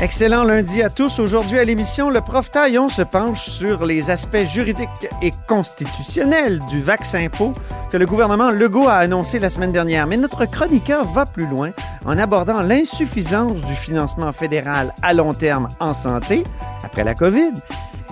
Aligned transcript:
Excellent 0.00 0.42
lundi 0.42 0.82
à 0.82 0.90
tous. 0.90 1.20
Aujourd'hui 1.20 1.58
à 1.58 1.64
l'émission, 1.64 2.10
le 2.10 2.20
prof 2.20 2.50
Taillon 2.50 2.88
se 2.88 3.02
penche 3.02 3.48
sur 3.48 3.86
les 3.86 4.10
aspects 4.10 4.44
juridiques 4.44 5.08
et 5.22 5.32
constitutionnels 5.46 6.58
du 6.68 6.80
vaccin 6.80 7.28
pot 7.28 7.52
que 7.90 7.96
le 7.96 8.04
gouvernement 8.04 8.50
Legault 8.50 8.88
a 8.88 8.96
annoncé 8.96 9.38
la 9.38 9.48
semaine 9.48 9.70
dernière. 9.70 10.08
Mais 10.08 10.16
notre 10.16 10.46
chroniqueur 10.46 11.04
va 11.04 11.26
plus 11.26 11.46
loin 11.46 11.70
en 12.04 12.18
abordant 12.18 12.60
l'insuffisance 12.60 13.62
du 13.62 13.74
financement 13.74 14.32
fédéral 14.32 14.92
à 15.00 15.14
long 15.14 15.32
terme 15.32 15.68
en 15.78 15.92
santé 15.92 16.42
après 16.82 17.04
la 17.04 17.14
COVID 17.14 17.52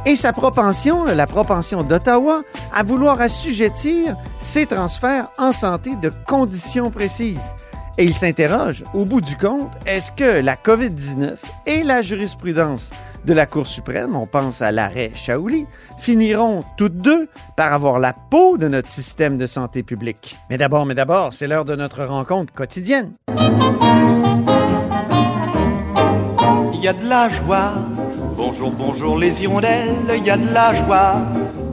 et 0.07 0.17
sa 0.17 0.33
propension, 0.33 1.05
la 1.05 1.27
propension 1.27 1.83
d'Ottawa, 1.83 2.43
à 2.73 2.83
vouloir 2.85 3.21
assujettir 3.21 4.17
ces 4.39 4.67
transferts 4.67 5.29
en 5.37 5.53
santé 5.53 5.97
de 5.97 6.13
conditions 6.27 6.91
précises. 6.91 7.55
Et 7.99 8.05
il 8.05 8.15
s'interroge, 8.15 8.85
au 8.95 9.05
bout 9.05 9.21
du 9.21 9.37
compte, 9.37 9.71
est-ce 9.87 10.11
que 10.11 10.41
la 10.41 10.57
COVID-19 10.57 11.37
et 11.67 11.83
la 11.83 12.01
jurisprudence 12.01 12.89
de 13.27 13.35
la 13.35 13.45
Cour 13.45 13.67
suprême, 13.67 14.17
on 14.17 14.27
pense 14.27 14.63
à 14.63 14.73
l'arrêt 14.73 15.13
Shaouli, 15.15 15.67
finiront 15.99 16.65
toutes 16.79 16.97
deux 16.97 17.29
par 17.55 17.75
avoir 17.75 18.01
la 18.01 18.15
peau 18.15 18.57
de 18.57 18.67
notre 18.67 18.89
système 18.89 19.37
de 19.37 19.47
santé 19.47 19.83
publique? 19.83 20.37
Mais 20.49 20.57
d'abord, 20.57 20.87
mais 20.87 20.95
d'abord, 20.95 21.35
c'est 21.35 21.47
l'heure 21.47 21.67
de 21.67 21.77
notre 21.77 22.05
rencontre 22.05 22.55
quotidienne. 22.55 23.13
Il 26.73 26.81
y 26.83 26.89
a 26.89 26.95
de 26.95 27.07
la 27.07 27.29
joie. 27.29 27.75
Bonjour, 28.37 28.73
bonjour 28.73 29.19
les 29.19 29.43
hirondelles. 29.43 29.97
Il 30.17 30.25
y 30.25 30.31
a 30.31 30.39
de 30.39 30.51
la 30.51 30.75
joie. 30.83 31.17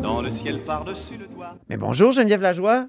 Dans 0.04 0.22
le 0.22 0.32
ciel 0.32 0.66
par-dessus 0.66 1.18
le 1.18 1.28
toit. 1.28 1.56
Mais 1.70 1.78
bonjour 1.78 2.12
Geneviève 2.12 2.42
Lajoie. 2.42 2.88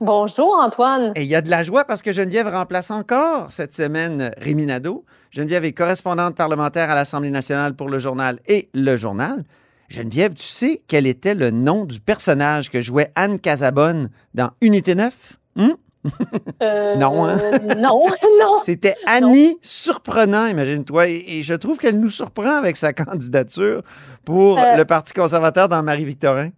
Bonjour 0.00 0.58
Antoine. 0.58 1.12
Et 1.14 1.22
il 1.22 1.28
y 1.28 1.34
a 1.34 1.42
de 1.42 1.50
la 1.50 1.62
joie 1.62 1.84
parce 1.84 2.00
que 2.00 2.10
Geneviève 2.12 2.48
remplace 2.48 2.90
encore 2.90 3.52
cette 3.52 3.74
semaine 3.74 4.32
Rémi 4.38 4.64
Nadeau. 4.64 5.04
Geneviève 5.30 5.64
est 5.66 5.72
correspondante 5.72 6.34
parlementaire 6.36 6.90
à 6.90 6.94
l'Assemblée 6.94 7.30
nationale 7.30 7.74
pour 7.74 7.90
le 7.90 7.98
journal 7.98 8.38
et 8.46 8.70
le 8.72 8.96
journal. 8.96 9.44
Geneviève, 9.88 10.32
tu 10.34 10.44
sais 10.46 10.82
quel 10.88 11.06
était 11.06 11.34
le 11.34 11.50
nom 11.50 11.84
du 11.84 12.00
personnage 12.00 12.70
que 12.70 12.80
jouait 12.80 13.10
Anne 13.14 13.38
Casabonne 13.38 14.08
dans 14.32 14.50
Unité 14.62 14.94
9? 14.94 15.36
Hum? 15.58 15.74
Euh, 16.62 16.96
Non, 16.96 17.26
hein? 17.26 17.36
non, 17.76 18.06
non. 18.40 18.60
C'était 18.64 18.94
Annie 19.06 19.58
Surprenant, 19.60 20.46
imagine-toi. 20.46 21.08
Et, 21.08 21.24
et 21.38 21.42
je 21.42 21.52
trouve 21.54 21.76
qu'elle 21.76 22.00
nous 22.00 22.08
surprend 22.08 22.56
avec 22.56 22.78
sa 22.78 22.94
candidature 22.94 23.82
pour 24.24 24.58
Euh. 24.58 24.76
le 24.78 24.84
Parti 24.86 25.12
conservateur 25.12 25.68
dans 25.68 25.82
Marie-Victorin. 25.82 26.50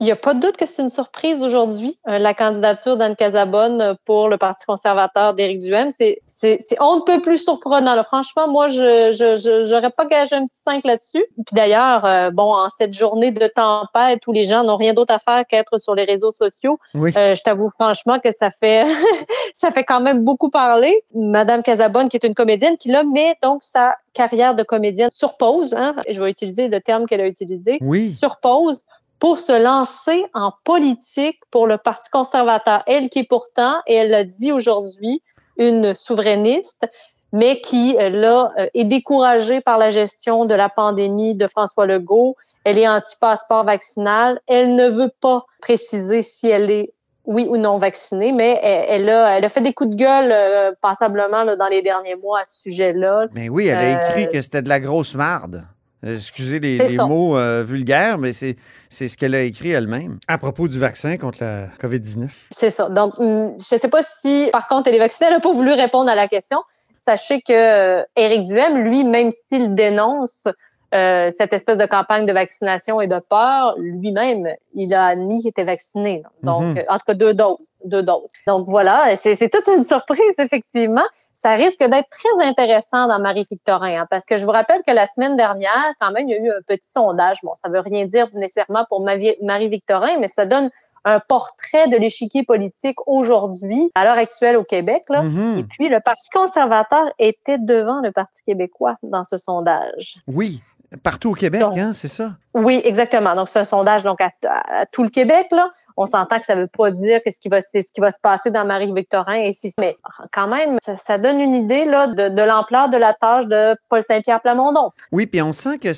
Il 0.00 0.04
n'y 0.04 0.12
a 0.12 0.16
pas 0.16 0.32
de 0.32 0.40
doute 0.40 0.56
que 0.56 0.64
c'est 0.64 0.80
une 0.80 0.88
surprise 0.88 1.42
aujourd'hui, 1.42 1.98
euh, 2.08 2.18
la 2.18 2.32
candidature 2.32 2.96
d'Anne 2.96 3.16
Casabonne 3.16 3.96
pour 4.06 4.28
le 4.30 4.38
Parti 4.38 4.64
conservateur 4.64 5.34
d'Éric 5.34 5.58
Duhem. 5.58 5.90
C'est, 5.90 6.22
c'est, 6.26 6.58
c'est 6.62 6.80
on 6.80 6.96
ne 6.96 7.00
peut 7.02 7.20
plus 7.20 7.36
surprenant. 7.36 7.94
Là. 7.94 8.02
Franchement, 8.02 8.48
moi, 8.48 8.68
je 8.68 9.12
je, 9.12 9.36
je, 9.36 9.62
j'aurais 9.68 9.90
pas 9.90 10.06
gagé 10.06 10.36
un 10.36 10.46
petit 10.46 10.62
5 10.64 10.84
là-dessus. 10.84 11.22
Puis 11.34 11.52
d'ailleurs, 11.54 12.04
euh, 12.06 12.30
bon, 12.30 12.52
en 12.54 12.68
cette 12.70 12.94
journée 12.94 13.30
de 13.30 13.46
tempête 13.46 14.26
où 14.26 14.32
les 14.32 14.44
gens 14.44 14.64
n'ont 14.64 14.76
rien 14.76 14.94
d'autre 14.94 15.12
à 15.14 15.18
faire 15.18 15.44
qu'être 15.46 15.78
sur 15.78 15.94
les 15.94 16.04
réseaux 16.04 16.32
sociaux, 16.32 16.78
Oui. 16.94 17.12
Euh, 17.16 17.34
je 17.34 17.42
t'avoue 17.42 17.68
franchement 17.70 18.18
que 18.20 18.30
ça 18.32 18.50
fait 18.50 18.84
ça 19.54 19.70
fait 19.70 19.84
quand 19.84 20.00
même 20.00 20.24
beaucoup 20.24 20.48
parler. 20.50 21.04
Madame 21.14 21.62
Casabonne, 21.62 22.08
qui 22.08 22.16
est 22.16 22.24
une 22.26 22.34
comédienne, 22.34 22.78
qui 22.78 22.88
là 22.88 23.02
met 23.04 23.36
donc 23.42 23.62
sa 23.62 23.96
carrière 24.14 24.54
de 24.54 24.62
comédienne 24.62 25.10
sur 25.10 25.36
pause. 25.36 25.74
Hein, 25.74 25.94
je 26.08 26.22
vais 26.22 26.30
utiliser 26.30 26.68
le 26.68 26.80
terme 26.80 27.04
qu'elle 27.06 27.20
a 27.20 27.26
utilisé, 27.26 27.78
Oui. 27.82 28.14
sur 28.18 28.38
pause, 28.38 28.84
pour 29.20 29.38
se 29.38 29.52
lancer 29.52 30.24
en 30.34 30.52
politique 30.64 31.38
pour 31.50 31.66
le 31.66 31.76
Parti 31.76 32.10
conservateur. 32.10 32.82
Elle 32.86 33.08
qui 33.10 33.20
est 33.20 33.28
pourtant, 33.28 33.74
et 33.86 33.94
elle 33.94 34.10
l'a 34.10 34.24
dit 34.24 34.50
aujourd'hui, 34.50 35.22
une 35.56 35.94
souverainiste, 35.94 36.88
mais 37.32 37.60
qui 37.60 37.96
euh, 37.98 38.08
là 38.08 38.52
euh, 38.58 38.66
est 38.74 38.84
découragée 38.84 39.60
par 39.60 39.78
la 39.78 39.90
gestion 39.90 40.46
de 40.46 40.54
la 40.54 40.68
pandémie 40.68 41.34
de 41.34 41.46
François 41.46 41.86
Legault. 41.86 42.34
Elle 42.64 42.78
est 42.78 42.88
anti-passeport 42.88 43.64
vaccinal. 43.64 44.40
Elle 44.48 44.74
ne 44.74 44.88
veut 44.88 45.12
pas 45.20 45.44
préciser 45.60 46.22
si 46.22 46.48
elle 46.48 46.70
est 46.70 46.92
oui 47.26 47.46
ou 47.48 47.58
non 47.58 47.76
vaccinée, 47.76 48.32
mais 48.32 48.58
elle, 48.62 49.02
elle 49.02 49.08
a, 49.10 49.36
elle 49.36 49.44
a 49.44 49.48
fait 49.50 49.60
des 49.60 49.74
coups 49.74 49.90
de 49.90 49.94
gueule 49.96 50.32
euh, 50.32 50.72
passablement 50.80 51.44
là, 51.44 51.54
dans 51.56 51.68
les 51.68 51.82
derniers 51.82 52.16
mois 52.16 52.40
à 52.40 52.44
ce 52.46 52.62
sujet-là. 52.62 53.26
Mais 53.32 53.48
oui, 53.50 53.68
elle 53.68 53.76
a 53.76 53.82
Euh, 53.82 54.08
écrit 54.08 54.28
que 54.28 54.40
c'était 54.40 54.62
de 54.62 54.68
la 54.68 54.80
grosse 54.80 55.14
marde. 55.14 55.64
Euh, 56.04 56.16
Excusez 56.16 56.60
les, 56.60 56.96
mots 56.96 57.36
euh, 57.36 57.62
vulgaires, 57.62 58.18
mais 58.18 58.32
c'est 58.32 58.56
c'est 58.88 59.08
ce 59.08 59.16
qu'elle 59.16 59.34
a 59.34 59.42
écrit 59.42 59.70
elle-même 59.70 60.18
à 60.28 60.38
propos 60.38 60.66
du 60.66 60.78
vaccin 60.78 61.16
contre 61.16 61.38
la 61.42 61.66
COVID-19. 61.80 62.28
C'est 62.50 62.70
ça. 62.70 62.88
Donc, 62.88 63.18
hum, 63.18 63.54
je 63.58 63.74
ne 63.74 63.80
sais 63.80 63.88
pas 63.88 64.02
si, 64.02 64.48
par 64.52 64.66
contre, 64.66 64.88
elle 64.88 64.94
est 64.94 64.98
vaccinée. 64.98 65.28
Elle 65.28 65.36
n'a 65.36 65.40
pas 65.40 65.52
voulu 65.52 65.72
répondre 65.72 66.10
à 66.10 66.14
la 66.14 66.28
question. 66.28 66.58
Sachez 66.96 67.40
que 67.40 67.52
euh, 67.52 68.02
Éric 68.14 68.42
Duhem, 68.42 68.76
lui, 68.78 69.04
même 69.04 69.30
s'il 69.30 69.74
dénonce 69.74 70.48
euh, 70.92 71.30
cette 71.30 71.52
espèce 71.52 71.78
de 71.78 71.86
campagne 71.86 72.26
de 72.26 72.32
vaccination 72.32 73.00
et 73.00 73.06
de 73.06 73.18
peur, 73.20 73.74
lui-même, 73.78 74.48
il 74.74 74.92
a 74.92 75.14
qu'il 75.14 75.46
était 75.46 75.64
vacciné. 75.64 76.22
Donc, 76.42 76.76
euh, 76.76 76.82
en 76.88 76.98
tout 76.98 77.04
cas, 77.06 77.14
deux 77.14 77.32
doses. 77.32 77.72
Deux 77.84 78.02
doses. 78.02 78.30
Donc, 78.46 78.68
voilà, 78.68 79.14
c'est 79.14 79.36
toute 79.48 79.68
une 79.68 79.82
surprise, 79.82 80.34
effectivement. 80.38 81.06
Ça 81.42 81.52
risque 81.52 81.78
d'être 81.78 82.10
très 82.10 82.46
intéressant 82.46 83.06
dans 83.08 83.18
Marie-Victorin, 83.18 84.02
hein, 84.02 84.06
parce 84.10 84.26
que 84.26 84.36
je 84.36 84.44
vous 84.44 84.50
rappelle 84.50 84.82
que 84.86 84.92
la 84.92 85.06
semaine 85.06 85.36
dernière, 85.38 85.86
quand 85.98 86.10
même, 86.12 86.28
il 86.28 86.32
y 86.32 86.34
a 86.34 86.38
eu 86.38 86.50
un 86.50 86.60
petit 86.66 86.90
sondage. 86.90 87.38
Bon, 87.42 87.54
ça 87.54 87.70
veut 87.70 87.80
rien 87.80 88.04
dire 88.04 88.28
nécessairement 88.34 88.84
pour 88.90 89.00
Marie-Victorin, 89.00 90.18
mais 90.20 90.28
ça 90.28 90.44
donne 90.44 90.70
un 91.06 91.18
portrait 91.18 91.88
de 91.88 91.96
l'échiquier 91.96 92.42
politique 92.44 92.98
aujourd'hui, 93.06 93.90
à 93.94 94.04
l'heure 94.04 94.18
actuelle 94.18 94.56
au 94.58 94.64
Québec. 94.64 95.04
Là. 95.08 95.22
Mhm. 95.22 95.58
Et 95.60 95.64
puis, 95.64 95.88
le 95.88 95.98
Parti 96.00 96.28
conservateur 96.30 97.06
était 97.18 97.56
devant 97.56 98.00
le 98.02 98.12
Parti 98.12 98.42
québécois 98.44 98.96
dans 99.02 99.24
ce 99.24 99.38
sondage. 99.38 100.16
Oui, 100.26 100.60
partout 101.02 101.30
au 101.30 101.34
Québec, 101.34 101.62
Donc- 101.62 101.78
hein, 101.78 101.92
c'est 101.94 102.08
ça? 102.08 102.32
Oui, 102.52 102.82
exactement. 102.84 103.34
Donc, 103.34 103.48
c'est 103.48 103.60
un 103.60 103.64
sondage 103.64 104.02
donc 104.02 104.20
à, 104.20 104.30
à- 104.46 104.80
à 104.80 104.86
tout 104.86 105.02
le 105.02 105.08
Québec. 105.08 105.46
Là. 105.52 105.70
On 106.02 106.06
s'entend 106.06 106.38
que 106.38 106.46
ça 106.46 106.54
ne 106.54 106.62
veut 106.62 106.66
pas 106.66 106.90
dire 106.90 107.20
que 107.22 107.30
ce 107.30 107.38
qui 107.38 107.50
va, 107.50 107.60
c'est 107.60 107.82
ce 107.82 107.92
qui 107.92 108.00
va 108.00 108.10
se 108.10 108.20
passer 108.22 108.50
dans 108.50 108.64
Marie-Victorin. 108.64 109.34
Et 109.42 109.52
si, 109.52 109.70
mais 109.78 109.98
quand 110.32 110.48
même, 110.48 110.78
ça, 110.82 110.96
ça 110.96 111.18
donne 111.18 111.38
une 111.38 111.54
idée 111.54 111.84
là, 111.84 112.06
de, 112.06 112.30
de 112.30 112.42
l'ampleur 112.42 112.88
de 112.88 112.96
la 112.96 113.12
tâche 113.12 113.46
de 113.46 113.76
Paul 113.90 114.02
Saint-Pierre 114.02 114.40
Plamondon. 114.40 114.92
Oui, 115.12 115.26
puis 115.26 115.42
on 115.42 115.52
sent 115.52 115.76
que 115.78 115.90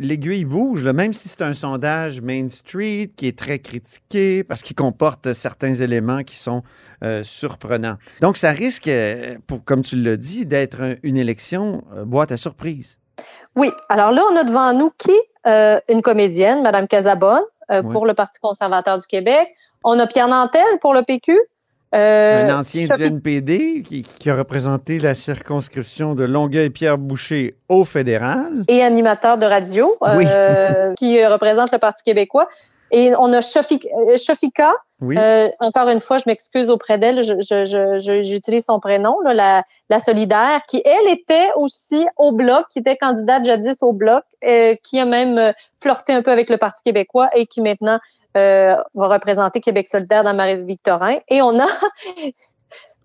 l'aiguille 0.00 0.44
bouge, 0.44 0.84
là, 0.84 0.92
même 0.92 1.12
si 1.12 1.28
c'est 1.28 1.42
un 1.42 1.54
sondage 1.54 2.20
Main 2.20 2.48
Street 2.48 3.10
qui 3.16 3.26
est 3.26 3.36
très 3.36 3.58
critiqué 3.58 4.44
parce 4.44 4.62
qu'il 4.62 4.76
comporte 4.76 5.32
certains 5.32 5.74
éléments 5.74 6.22
qui 6.22 6.36
sont 6.36 6.62
euh, 7.02 7.24
surprenants. 7.24 7.96
Donc, 8.20 8.36
ça 8.36 8.52
risque, 8.52 8.86
euh, 8.86 9.38
pour, 9.48 9.64
comme 9.64 9.82
tu 9.82 9.96
l'as 9.96 10.16
dit, 10.16 10.46
d'être 10.46 10.80
un- 10.80 10.94
une 11.02 11.16
élection 11.18 11.82
euh, 11.96 12.04
boîte 12.04 12.30
à 12.30 12.36
surprise. 12.36 12.98
Oui. 13.56 13.72
Alors 13.88 14.12
là, 14.12 14.22
on 14.32 14.36
a 14.36 14.44
devant 14.44 14.72
nous 14.72 14.92
qui? 14.96 15.18
Euh, 15.46 15.80
une 15.88 16.02
comédienne, 16.02 16.62
Madame 16.62 16.86
Casabonne, 16.86 17.42
euh, 17.72 17.82
pour 17.82 18.06
le 18.06 18.14
Parti 18.14 18.38
conservateur 18.40 18.98
du 18.98 19.06
Québec. 19.06 19.48
On 19.84 19.98
a 19.98 20.06
Pierre 20.06 20.28
Nantel 20.28 20.62
pour 20.80 20.94
le 20.94 21.02
PQ. 21.02 21.38
Euh, 21.94 22.44
un 22.46 22.58
ancien 22.58 22.86
du 22.96 23.02
NPD 23.02 23.82
qui, 23.82 24.02
qui 24.02 24.28
a 24.28 24.36
représenté 24.36 24.98
la 24.98 25.14
circonscription 25.14 26.14
de 26.14 26.24
Longueuil-Pierre-Boucher 26.24 27.56
au 27.70 27.84
fédéral. 27.84 28.64
et 28.68 28.82
animateur 28.82 29.38
de 29.38 29.46
radio 29.46 29.96
Oui. 30.02 30.24
euh, 30.28 30.92
qui 30.98 31.24
représente 31.24 31.72
le 31.72 31.78
Parti 31.78 32.02
québécois. 32.04 32.46
Et 32.90 33.14
on 33.16 33.32
a 33.32 33.38
euh, 33.38 34.16
Shafika, 34.16 34.72
Oui. 35.00 35.16
euh, 35.18 35.48
encore 35.60 35.88
une 35.88 36.00
fois, 36.00 36.18
je 36.18 36.24
m'excuse 36.26 36.70
auprès 36.70 36.96
d'elle, 36.98 37.22
je- 37.22 37.34
je- 37.40 37.64
je- 37.64 37.98
je- 37.98 38.22
j'utilise 38.22 38.64
son 38.64 38.80
prénom, 38.80 39.20
là, 39.20 39.34
la, 39.34 39.62
la 39.90 39.98
solidaire, 39.98 40.62
qui, 40.66 40.82
elle, 40.84 41.12
était 41.12 41.50
aussi 41.56 42.06
au 42.16 42.32
Bloc, 42.32 42.66
qui 42.70 42.78
était 42.78 42.96
candidate 42.96 43.44
jadis 43.44 43.82
au 43.82 43.92
Bloc, 43.92 44.24
euh, 44.44 44.74
qui 44.82 44.98
a 44.98 45.04
même 45.04 45.38
euh, 45.38 45.52
flirté 45.80 46.12
un 46.14 46.22
peu 46.22 46.30
avec 46.30 46.48
le 46.50 46.56
Parti 46.56 46.82
québécois 46.82 47.28
et 47.34 47.46
qui 47.46 47.60
maintenant 47.60 47.98
euh, 48.36 48.76
va 48.94 49.08
représenter 49.08 49.60
Québec 49.60 49.88
solidaire 49.88 50.22
dans 50.24 50.34
Marie-Victorin. 50.34 51.16
Et 51.28 51.42
on 51.42 51.58
a 51.58 51.66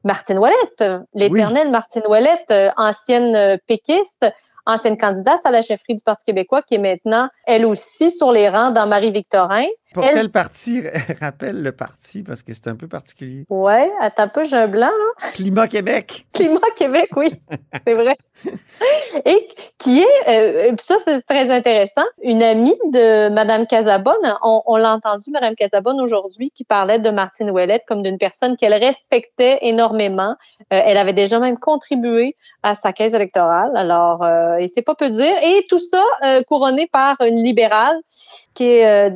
Martine 0.03 0.37
Ouellette, 0.37 0.83
l'éternelle 1.13 1.69
Martine 1.71 2.03
Ouellette, 2.07 2.51
euh, 2.51 2.69
ancienne 2.77 3.57
péquiste, 3.67 4.25
ancienne 4.65 4.97
candidate 4.97 5.39
à 5.45 5.51
la 5.51 5.61
chefferie 5.61 5.95
du 5.95 6.03
Parti 6.03 6.25
québécois, 6.25 6.61
qui 6.61 6.75
est 6.75 6.79
maintenant, 6.79 7.27
elle 7.45 7.65
aussi, 7.65 8.11
sur 8.11 8.31
les 8.31 8.49
rangs 8.49 8.71
dans 8.71 8.87
Marie-Victorin. 8.87 9.65
Pour 9.93 10.03
Elle- 10.03 10.15
quel 10.15 10.29
parti? 10.29 10.81
Rappelle 11.21 11.61
le 11.61 11.71
parti, 11.71 12.23
parce 12.23 12.41
que 12.43 12.53
c'est 12.53 12.67
un 12.67 12.75
peu 12.75 12.87
particulier. 12.87 13.45
Ouais, 13.49 13.91
attends 14.01 14.23
un 14.23 14.27
peu, 14.27 14.43
j'ai 14.43 14.57
un 14.57 14.67
blanc, 14.67 14.87
là. 14.87 15.29
Climat 15.33 15.67
Québec. 15.67 16.25
Climat 16.33 16.59
Québec, 16.75 17.09
oui, 17.15 17.33
c'est 17.87 17.93
vrai. 17.93 18.17
Et 19.25 19.47
qui 19.77 19.99
est, 20.01 20.27
euh, 20.27 20.67
puis 20.69 20.85
ça 20.85 20.95
c'est 21.05 21.21
très 21.25 21.49
intéressant, 21.51 22.03
une 22.21 22.41
amie 22.41 22.75
de 22.91 23.29
Madame 23.29 23.67
Casabonne. 23.67 24.15
On, 24.43 24.61
on 24.65 24.75
l'a 24.77 24.93
entendu, 24.93 25.29
Madame 25.31 25.55
Casabonne 25.55 26.01
aujourd'hui, 26.01 26.51
qui 26.51 26.63
parlait 26.63 26.99
de 26.99 27.09
Martine 27.09 27.49
Ouellette 27.51 27.83
comme 27.87 28.01
d'une 28.01 28.17
personne 28.17 28.57
qu'elle 28.57 28.73
respectait 28.73 29.59
énormément. 29.61 30.35
Euh, 30.73 30.81
elle 30.83 30.97
avait 30.97 31.13
déjà 31.13 31.39
même 31.39 31.57
contribué 31.59 32.35
à 32.63 32.73
sa 32.73 32.93
caisse 32.93 33.13
électorale. 33.13 33.71
Alors, 33.75 34.23
euh, 34.23 34.55
et 34.57 34.67
c'est 34.67 34.81
pas 34.81 34.95
peu 34.95 35.09
dire. 35.09 35.35
Et 35.43 35.65
tout 35.69 35.79
ça 35.79 36.01
euh, 36.25 36.41
couronné 36.43 36.87
par 36.91 37.17
une 37.21 37.43
libérale 37.43 37.97
qui 38.53 38.65
est, 38.65 38.85
euh, 38.85 39.09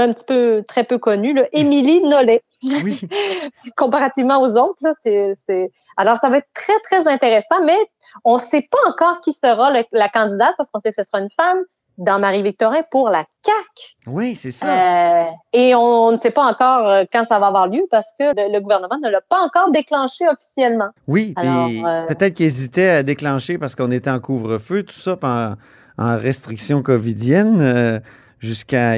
un 0.00 0.12
petit 0.12 0.24
peu 0.24 0.62
très 0.66 0.84
peu 0.84 0.98
connue, 0.98 1.34
là, 1.34 1.44
Émilie 1.52 2.02
Nollet 2.02 2.42
Oui. 2.84 3.00
comparativement 3.76 4.40
aux 4.40 4.56
autres. 4.56 4.78
Là, 4.82 4.92
c'est, 5.02 5.32
c'est... 5.34 5.70
Alors, 5.96 6.16
ça 6.18 6.28
va 6.28 6.38
être 6.38 6.48
très, 6.54 6.78
très 6.84 7.06
intéressant, 7.10 7.62
mais 7.64 7.76
on 8.24 8.34
ne 8.34 8.40
sait 8.40 8.66
pas 8.70 8.78
encore 8.90 9.20
qui 9.20 9.32
sera 9.32 9.70
le- 9.72 9.84
la 9.92 10.08
candidate 10.08 10.54
parce 10.56 10.70
qu'on 10.70 10.80
sait 10.80 10.90
que 10.90 10.96
ce 10.96 11.02
sera 11.02 11.20
une 11.22 11.30
femme 11.36 11.58
dans 11.98 12.18
Marie-Victorin 12.18 12.80
pour 12.90 13.10
la 13.10 13.24
CAQ. 13.44 13.94
Oui, 14.06 14.34
c'est 14.34 14.52
ça. 14.52 14.66
Euh, 14.66 15.24
et 15.52 15.74
on 15.74 16.12
ne 16.12 16.16
sait 16.16 16.30
pas 16.30 16.44
encore 16.44 16.88
euh, 16.88 17.04
quand 17.12 17.24
ça 17.26 17.38
va 17.38 17.48
avoir 17.48 17.66
lieu 17.68 17.82
parce 17.90 18.12
que 18.18 18.24
le, 18.24 18.50
le 18.52 18.60
gouvernement 18.60 18.96
ne 19.02 19.10
l'a 19.10 19.20
pas 19.28 19.40
encore 19.40 19.70
déclenché 19.70 20.24
officiellement. 20.26 20.88
Oui, 21.08 21.34
Alors, 21.36 21.68
euh, 21.86 22.06
peut-être 22.06 22.34
qu'ils 22.34 22.46
hésitaient 22.46 22.88
à 22.88 23.02
déclencher 23.02 23.58
parce 23.58 23.74
qu'on 23.74 23.90
était 23.90 24.08
en 24.10 24.18
couvre-feu, 24.18 24.82
tout 24.84 24.94
ça, 24.98 25.18
en, 25.22 25.54
en 25.98 26.16
restriction 26.16 26.82
covidienne 26.82 27.60
euh, 27.60 28.00
jusqu'à 28.40 28.96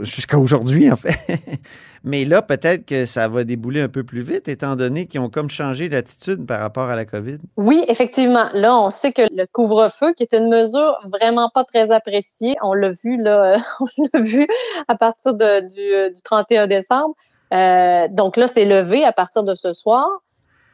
jusqu'à 0.00 0.38
aujourd'hui, 0.38 0.90
en 0.90 0.96
fait. 0.96 1.16
Mais 2.04 2.24
là, 2.24 2.42
peut-être 2.42 2.86
que 2.86 3.06
ça 3.06 3.28
va 3.28 3.44
débouler 3.44 3.80
un 3.80 3.88
peu 3.88 4.04
plus 4.04 4.22
vite, 4.22 4.48
étant 4.48 4.76
donné 4.76 5.06
qu'ils 5.06 5.20
ont 5.20 5.28
comme 5.28 5.50
changé 5.50 5.88
d'attitude 5.88 6.46
par 6.46 6.60
rapport 6.60 6.88
à 6.88 6.96
la 6.96 7.04
COVID. 7.04 7.38
Oui, 7.56 7.84
effectivement. 7.88 8.46
Là, 8.54 8.76
on 8.78 8.90
sait 8.90 9.12
que 9.12 9.22
le 9.22 9.46
couvre-feu, 9.46 10.12
qui 10.14 10.22
est 10.22 10.32
une 10.34 10.48
mesure 10.48 10.96
vraiment 11.12 11.50
pas 11.52 11.64
très 11.64 11.90
appréciée, 11.90 12.54
on 12.62 12.72
l'a 12.72 12.92
vu 12.92 13.16
là, 13.22 13.58
on 13.80 13.86
l'a 14.12 14.20
vu 14.20 14.46
à 14.86 14.94
partir 14.94 15.34
de- 15.34 15.60
du, 15.60 15.80
euh, 15.80 16.10
du 16.10 16.22
31 16.22 16.66
décembre. 16.66 17.14
Euh, 17.52 18.08
donc 18.10 18.36
là, 18.36 18.46
c'est 18.46 18.64
levé 18.64 19.04
à 19.04 19.12
partir 19.12 19.42
de 19.42 19.54
ce 19.54 19.72
soir. 19.72 20.08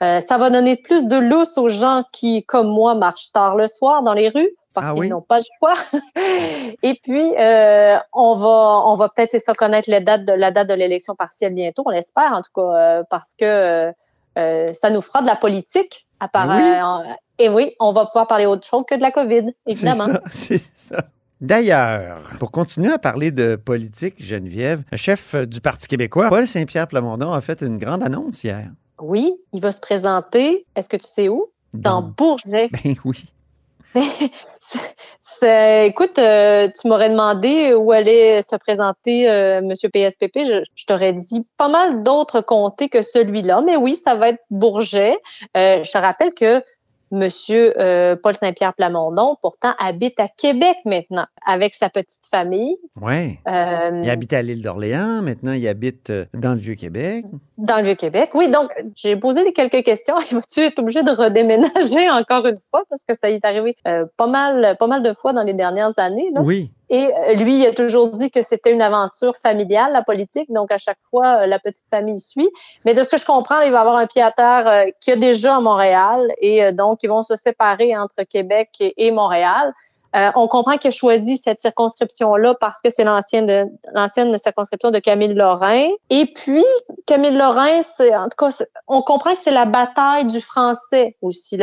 Euh, 0.02 0.20
ça 0.20 0.38
va 0.38 0.50
donner 0.50 0.76
plus 0.76 1.06
de 1.06 1.16
lousse 1.16 1.56
aux 1.56 1.68
gens 1.68 2.02
qui, 2.12 2.44
comme 2.44 2.68
moi, 2.68 2.94
marchent 2.94 3.32
tard 3.32 3.56
le 3.56 3.66
soir 3.66 4.02
dans 4.02 4.12
les 4.12 4.28
rues 4.28 4.50
parce 4.74 4.86
Ah 4.88 4.92
qu'ils 4.92 5.00
oui? 5.00 5.08
n'ont 5.08 5.22
pas 5.22 5.38
le 5.38 5.44
choix. 5.58 5.74
Et 6.82 6.98
puis, 7.02 7.34
euh, 7.38 7.96
on 8.12 8.34
va, 8.34 8.82
on 8.86 8.94
va 8.96 9.08
peut-être 9.08 9.30
c'est 9.30 9.38
ça 9.38 9.54
connaître 9.54 9.88
les 9.90 10.00
dates 10.00 10.24
de, 10.24 10.32
la 10.32 10.50
date 10.50 10.68
de 10.68 10.74
l'élection 10.74 11.14
partielle 11.14 11.54
bientôt, 11.54 11.82
on 11.86 11.90
l'espère 11.90 12.32
en 12.32 12.42
tout 12.42 12.50
cas, 12.54 12.60
euh, 12.76 13.02
parce 13.08 13.34
que 13.38 13.92
euh, 14.38 14.72
ça 14.72 14.90
nous 14.90 15.00
fera 15.00 15.22
de 15.22 15.26
la 15.26 15.36
politique. 15.36 16.06
À 16.20 16.28
part, 16.28 16.48
Oui. 16.48 17.12
et 17.38 17.48
oui, 17.48 17.74
on 17.80 17.92
va 17.92 18.06
pouvoir 18.06 18.26
parler 18.26 18.46
autre 18.46 18.66
chose 18.66 18.82
que 18.88 18.94
de 18.94 19.00
la 19.02 19.10
COVID, 19.10 19.54
évidemment. 19.66 20.06
C'est 20.30 20.58
ça, 20.58 20.64
c'est 20.76 20.94
ça. 20.96 20.96
D'ailleurs, 21.40 22.20
pour 22.38 22.50
continuer 22.50 22.92
à 22.92 22.98
parler 22.98 23.30
de 23.30 23.56
politique, 23.56 24.14
Geneviève, 24.24 24.82
le 24.90 24.96
chef 24.96 25.34
du 25.34 25.60
Parti 25.60 25.86
québécois, 25.88 26.30
Paul 26.30 26.46
Saint-Pierre 26.46 26.88
Plamondon, 26.88 27.32
a 27.32 27.40
fait 27.42 27.60
une 27.62 27.76
grande 27.76 28.02
annonce 28.02 28.42
hier. 28.42 28.68
Oui, 29.00 29.34
il 29.52 29.60
va 29.60 29.70
se 29.72 29.80
présenter. 29.80 30.64
Est-ce 30.74 30.88
que 30.88 30.96
tu 30.96 31.06
sais 31.06 31.28
où? 31.28 31.46
Dans 31.74 32.00
Donc, 32.00 32.16
Bourget. 32.16 32.68
Ben 32.84 32.94
oui. 33.04 33.24
Écoute, 35.84 36.18
euh, 36.18 36.68
tu 36.68 36.88
m'aurais 36.88 37.10
demandé 37.10 37.74
où 37.74 37.92
allait 37.92 38.42
se 38.42 38.56
présenter 38.56 39.30
euh, 39.30 39.60
Monsieur 39.62 39.88
PSPP. 39.88 40.44
Je, 40.44 40.64
je 40.74 40.86
t'aurais 40.86 41.12
dit 41.12 41.46
pas 41.56 41.68
mal 41.68 42.02
d'autres 42.02 42.40
comtés 42.40 42.88
que 42.88 43.02
celui-là, 43.02 43.62
mais 43.64 43.76
oui, 43.76 43.94
ça 43.94 44.14
va 44.14 44.30
être 44.30 44.42
Bourget. 44.50 45.16
Euh, 45.56 45.82
je 45.84 45.90
te 45.90 45.98
rappelle 45.98 46.34
que 46.34 46.62
Monsieur 47.14 47.80
euh, 47.80 48.16
Paul 48.16 48.34
Saint-Pierre 48.34 48.74
Plamondon, 48.74 49.36
pourtant, 49.40 49.70
habite 49.78 50.18
à 50.18 50.26
Québec 50.26 50.76
maintenant 50.84 51.26
avec 51.46 51.74
sa 51.74 51.88
petite 51.88 52.26
famille. 52.28 52.76
Ouais. 53.00 53.38
Euh, 53.46 54.00
Il 54.02 54.10
habite 54.10 54.32
à 54.32 54.42
l'île 54.42 54.62
d'Orléans, 54.62 55.22
maintenant 55.22 55.52
il 55.52 55.66
habite 55.68 56.10
euh, 56.10 56.24
dans 56.34 56.52
le 56.52 56.58
Vieux-Québec. 56.58 57.24
Dans 57.56 57.76
le 57.76 57.84
Vieux-Québec, 57.84 58.30
oui. 58.34 58.48
Donc, 58.48 58.70
j'ai 58.96 59.14
posé 59.14 59.52
quelques 59.52 59.84
questions. 59.84 60.16
Il 60.30 60.34
va-tu 60.34 60.60
être 60.60 60.80
obligé 60.80 61.04
de 61.04 61.12
redéménager 61.12 62.10
encore 62.10 62.46
une 62.46 62.58
fois? 62.68 62.82
Parce 62.90 63.04
que 63.04 63.14
ça 63.16 63.30
y 63.30 63.34
est 63.34 63.44
arrivé 63.44 63.76
euh, 63.86 64.06
pas 64.16 64.26
mal, 64.26 64.76
pas 64.78 64.88
mal 64.88 65.04
de 65.04 65.14
fois 65.14 65.32
dans 65.32 65.44
les 65.44 65.54
dernières 65.54 65.96
années. 65.98 66.30
Là. 66.34 66.40
Oui. 66.42 66.72
Et 66.90 67.10
euh, 67.12 67.34
lui, 67.34 67.60
il 67.60 67.66
a 67.66 67.72
toujours 67.72 68.10
dit 68.10 68.30
que 68.30 68.42
c'était 68.42 68.70
une 68.70 68.82
aventure 68.82 69.36
familiale, 69.36 69.92
la 69.92 70.02
politique. 70.02 70.52
Donc, 70.52 70.70
à 70.70 70.78
chaque 70.78 70.98
fois, 71.10 71.42
euh, 71.42 71.46
la 71.46 71.58
petite 71.58 71.86
famille 71.90 72.20
suit. 72.20 72.50
Mais 72.84 72.94
de 72.94 73.02
ce 73.02 73.08
que 73.08 73.16
je 73.16 73.24
comprends, 73.24 73.60
il 73.60 73.72
va 73.72 73.80
avoir 73.80 73.96
un 73.96 74.06
pied 74.06 74.22
à 74.22 74.30
terre 74.30 74.66
euh, 74.66 74.84
qu'il 75.00 75.14
y 75.14 75.16
a 75.16 75.20
déjà 75.20 75.56
à 75.56 75.60
Montréal. 75.60 76.32
Et 76.40 76.72
donc, 76.72 77.02
ils 77.02 77.08
vont 77.08 77.22
se 77.22 77.36
séparer 77.36 77.96
entre 77.96 78.22
Québec 78.24 78.70
et 78.80 79.10
Montréal. 79.10 79.72
Euh, 80.14 80.30
on 80.36 80.46
comprend 80.48 80.76
qu'il 80.76 80.88
a 80.88 80.92
choisi 80.92 81.36
cette 81.36 81.60
circonscription-là 81.60 82.54
parce 82.54 82.80
que 82.80 82.90
c'est 82.90 83.04
l'ancienne 83.04 83.70
l'ancienne 83.92 84.36
circonscription 84.38 84.90
de 84.90 84.98
Camille 84.98 85.34
Lorrain. 85.34 85.88
Et 86.10 86.26
puis, 86.26 86.64
Camille 87.06 87.36
Lorrain, 87.36 87.82
c'est, 87.82 88.14
en 88.14 88.28
tout 88.28 88.36
cas, 88.38 88.64
on 88.86 89.02
comprend 89.02 89.32
que 89.32 89.38
c'est 89.38 89.50
la 89.50 89.66
bataille 89.66 90.26
du 90.26 90.40
français 90.40 91.16
aussi. 91.20 91.58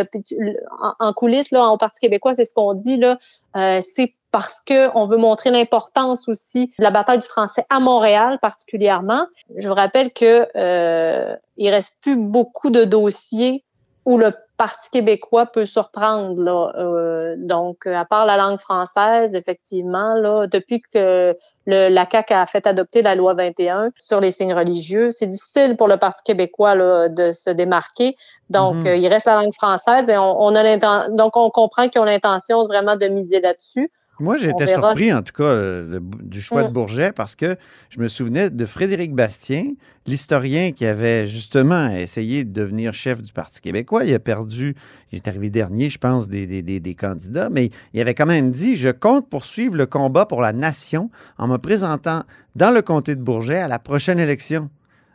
En, 0.81 0.93
en 0.99 1.13
coulisses, 1.13 1.51
là, 1.51 1.65
en 1.65 1.77
Parti 1.77 2.01
québécois, 2.01 2.33
c'est 2.33 2.45
ce 2.45 2.53
qu'on 2.53 2.73
dit, 2.73 2.97
là. 2.97 3.17
Euh, 3.55 3.81
c'est 3.81 4.15
parce 4.31 4.61
que 4.61 4.95
on 4.95 5.07
veut 5.07 5.17
montrer 5.17 5.51
l'importance 5.51 6.29
aussi 6.29 6.67
de 6.79 6.83
la 6.83 6.91
bataille 6.91 7.19
du 7.19 7.27
français 7.27 7.65
à 7.69 7.79
Montréal 7.79 8.39
particulièrement. 8.41 9.27
Je 9.57 9.67
vous 9.67 9.73
rappelle 9.73 10.11
que 10.13 10.47
euh, 10.55 11.35
il 11.57 11.69
reste 11.69 11.93
plus 12.01 12.15
beaucoup 12.15 12.69
de 12.69 12.85
dossiers 12.85 13.65
où 14.05 14.17
le 14.17 14.31
Parti 14.57 14.91
québécois 14.91 15.47
peut 15.47 15.65
surprendre 15.65 16.39
là. 16.39 16.71
Euh, 16.77 17.35
donc, 17.37 17.87
à 17.87 18.05
part 18.05 18.27
la 18.27 18.37
langue 18.37 18.59
française, 18.59 19.33
effectivement, 19.33 20.13
là, 20.13 20.45
depuis 20.45 20.81
que 20.81 21.35
le, 21.65 21.89
la 21.89 22.05
CAQ 22.07 22.33
a 22.33 22.45
fait 22.45 22.67
adopter 22.67 23.01
la 23.01 23.15
loi 23.15 23.33
21 23.33 23.89
sur 23.97 24.19
les 24.19 24.29
signes 24.29 24.53
religieux, 24.53 25.09
c'est 25.09 25.25
difficile 25.25 25.75
pour 25.77 25.87
le 25.87 25.97
Parti 25.97 26.21
québécois 26.23 26.75
là, 26.75 27.09
de 27.09 27.31
se 27.31 27.49
démarquer. 27.49 28.15
Donc, 28.51 28.75
Mhm. 28.75 28.87
euh, 28.87 28.95
il 28.97 29.07
reste 29.07 29.25
la 29.25 29.41
langue 29.41 29.53
française 29.53 30.07
et 30.09 30.17
on, 30.17 30.39
on 30.41 30.53
a 30.55 31.09
donc 31.09 31.37
on 31.37 31.49
comprend 31.49 31.89
qu'ils 31.89 32.01
ont 32.01 32.05
l'intention 32.05 32.63
vraiment 32.65 32.95
de 32.95 33.07
miser 33.07 33.39
là-dessus. 33.41 33.91
Moi, 34.21 34.37
j'étais 34.37 34.65
surpris, 34.67 35.11
en 35.13 35.21
tout 35.21 35.33
cas, 35.33 35.43
euh, 35.43 35.99
de- 35.99 36.23
du 36.23 36.41
choix 36.41 36.63
de 36.63 36.69
Mm. 36.69 36.73
Bourget 36.73 37.11
parce 37.11 37.35
que 37.35 37.55
je 37.89 37.99
me 37.99 38.07
souvenais 38.07 38.49
de 38.49 38.65
Frédéric 38.65 39.13
Bastien, 39.13 39.65
l'historien 40.07 40.71
qui 40.71 40.85
avait 40.85 41.27
justement 41.27 41.89
essayé 41.89 42.43
de 42.43 42.51
devenir 42.53 42.93
chef 42.93 43.21
du 43.21 43.31
Parti 43.33 43.61
québécois. 43.61 44.05
Il 44.05 44.13
a 44.13 44.19
perdu, 44.19 44.75
il 45.11 45.17
est 45.17 45.27
arrivé 45.27 45.49
dernier, 45.49 45.89
je 45.89 45.97
pense, 45.97 46.27
des, 46.29 46.47
des- 46.47 46.61
des- 46.61 46.79
des 46.79 46.95
candidats, 46.95 47.49
mais 47.49 47.69
il 47.93 48.01
avait 48.01 48.13
quand 48.15 48.25
même 48.25 48.51
dit 48.51 48.75
Je 48.75 48.89
compte 48.89 49.29
poursuivre 49.29 49.75
le 49.75 49.85
combat 49.85 50.25
pour 50.25 50.41
la 50.41 50.53
nation 50.53 51.09
en 51.37 51.47
me 51.47 51.57
présentant 51.57 52.23
dans 52.55 52.71
le 52.71 52.81
comté 52.81 53.15
de 53.15 53.21
Bourget 53.21 53.57
à 53.59 53.67
la 53.67 53.79
prochaine 53.79 54.19
élection. 54.19 54.69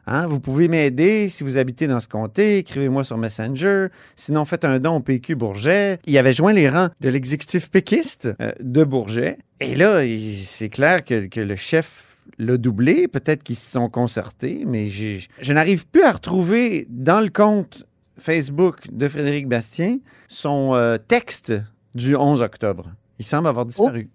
Hein, 0.07 0.27
vous 0.27 0.39
pouvez 0.39 0.69
m'aider 0.69 1.29
si 1.29 1.43
vous 1.43 1.57
habitez 1.57 1.89
dans 1.89 1.99
ce 1.99 2.07
comté, 2.07 2.59
écrivez-moi 2.59 3.03
sur 3.03 3.19
Messenger. 3.19 3.89
Sinon, 4.15 4.45
faites 4.45 4.65
un 4.65 4.79
don 4.79 4.97
au 4.97 5.01
PQ 5.01 5.35
Bourget. 5.35 5.99
Il 6.07 6.17
avait 6.17 6.33
joint 6.33 6.53
les 6.53 6.69
rangs 6.69 6.91
de 7.01 7.09
l'exécutif 7.09 7.71
péquiste 7.71 8.29
euh, 8.41 8.53
de 8.61 8.85
Bourget. 8.85 9.39
Et 9.61 9.75
là, 9.75 10.03
c'est 10.45 10.69
clair 10.69 11.05
que, 11.05 11.27
que 11.27 11.41
le 11.41 11.57
chef 11.57 12.19
l'a 12.39 12.57
doublé. 12.57 13.09
Peut-être 13.09 13.43
qu'ils 13.43 13.57
se 13.57 13.71
sont 13.71 13.89
concertés, 13.89 14.65
mais 14.67 14.91
je 14.91 15.53
n'arrive 15.53 15.87
plus 15.87 16.03
à 16.03 16.13
retrouver 16.13 16.87
dans 16.89 17.21
le 17.21 17.31
compte 17.31 17.85
Facebook 18.19 18.89
de 18.93 19.09
Frédéric 19.09 19.49
Bastien 19.49 19.99
son 20.29 20.75
euh, 20.75 20.99
texte 20.99 21.53
du 21.95 22.15
11 22.17 22.43
octobre. 22.43 22.93
Il 23.19 23.25
semble 23.25 23.49
avoir 23.49 23.67
disparu. 23.67 24.09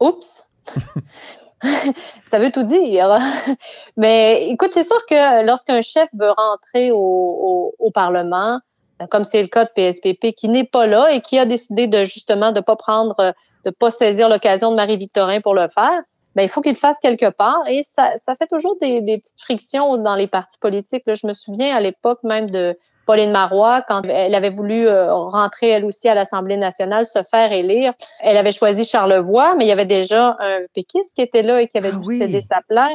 Oups! 0.00 0.48
ça 2.26 2.38
veut 2.38 2.50
tout 2.50 2.62
dire. 2.62 3.18
Mais 3.96 4.48
écoute, 4.48 4.70
c'est 4.72 4.82
sûr 4.82 5.04
que 5.06 5.44
lorsqu'un 5.44 5.82
chef 5.82 6.08
veut 6.14 6.30
rentrer 6.30 6.90
au, 6.92 7.90
Parlement, 7.94 8.58
euh, 9.02 9.06
comme 9.06 9.24
c'est 9.24 9.42
le 9.42 9.48
cas 9.48 9.64
de 9.64 9.70
PSPP, 9.74 10.34
qui 10.34 10.48
n'est 10.48 10.64
pas 10.64 10.86
là 10.86 11.12
et 11.12 11.20
qui 11.20 11.38
a 11.38 11.44
décidé 11.44 11.86
de 11.86 12.04
justement 12.04 12.52
de 12.52 12.60
pas 12.60 12.76
prendre, 12.76 13.14
euh, 13.20 13.32
de 13.64 13.70
pas 13.70 13.90
saisir 13.90 14.30
l'occasion 14.30 14.70
de 14.70 14.76
Marie-Victorin 14.76 15.40
pour 15.40 15.54
le 15.54 15.68
faire, 15.68 16.00
ben, 16.34 16.42
il 16.42 16.48
faut 16.48 16.62
qu'il 16.62 16.72
le 16.72 16.78
fasse 16.78 16.96
quelque 17.02 17.28
part. 17.28 17.62
Et 17.68 17.82
ça, 17.82 18.16
fait 18.38 18.46
toujours 18.46 18.76
des, 18.80 19.02
petites 19.02 19.40
frictions 19.40 19.98
dans 19.98 20.14
les 20.14 20.26
partis 20.26 20.58
politiques. 20.58 21.02
Je 21.06 21.26
me 21.26 21.34
souviens 21.34 21.76
à 21.76 21.80
l'époque 21.80 22.20
même 22.22 22.50
de 22.50 22.78
Pauline 23.06 23.32
Marois, 23.32 23.82
quand 23.88 24.02
elle 24.04 24.34
avait 24.34 24.50
voulu 24.50 24.86
euh, 24.86 25.12
rentrer 25.12 25.68
elle 25.70 25.84
aussi 25.84 26.08
à 26.08 26.14
l'Assemblée 26.14 26.56
nationale, 26.56 27.04
se 27.04 27.20
faire 27.28 27.50
élire, 27.52 27.92
elle 28.20 28.36
avait 28.36 28.52
choisi 28.52 28.84
Charlevoix, 28.84 29.54
mais 29.56 29.64
il 29.64 29.68
y 29.68 29.72
avait 29.72 29.86
déjà 29.86 30.36
un 30.38 30.60
péquiste 30.74 31.14
qui 31.14 31.22
était 31.22 31.42
là 31.42 31.60
et 31.60 31.68
qui 31.68 31.78
avait 31.78 31.90
Ah 31.92 31.96
dû 31.98 32.06
oui. 32.06 32.18
céder 32.18 32.42
sa 32.48 32.60
place. 32.68 32.92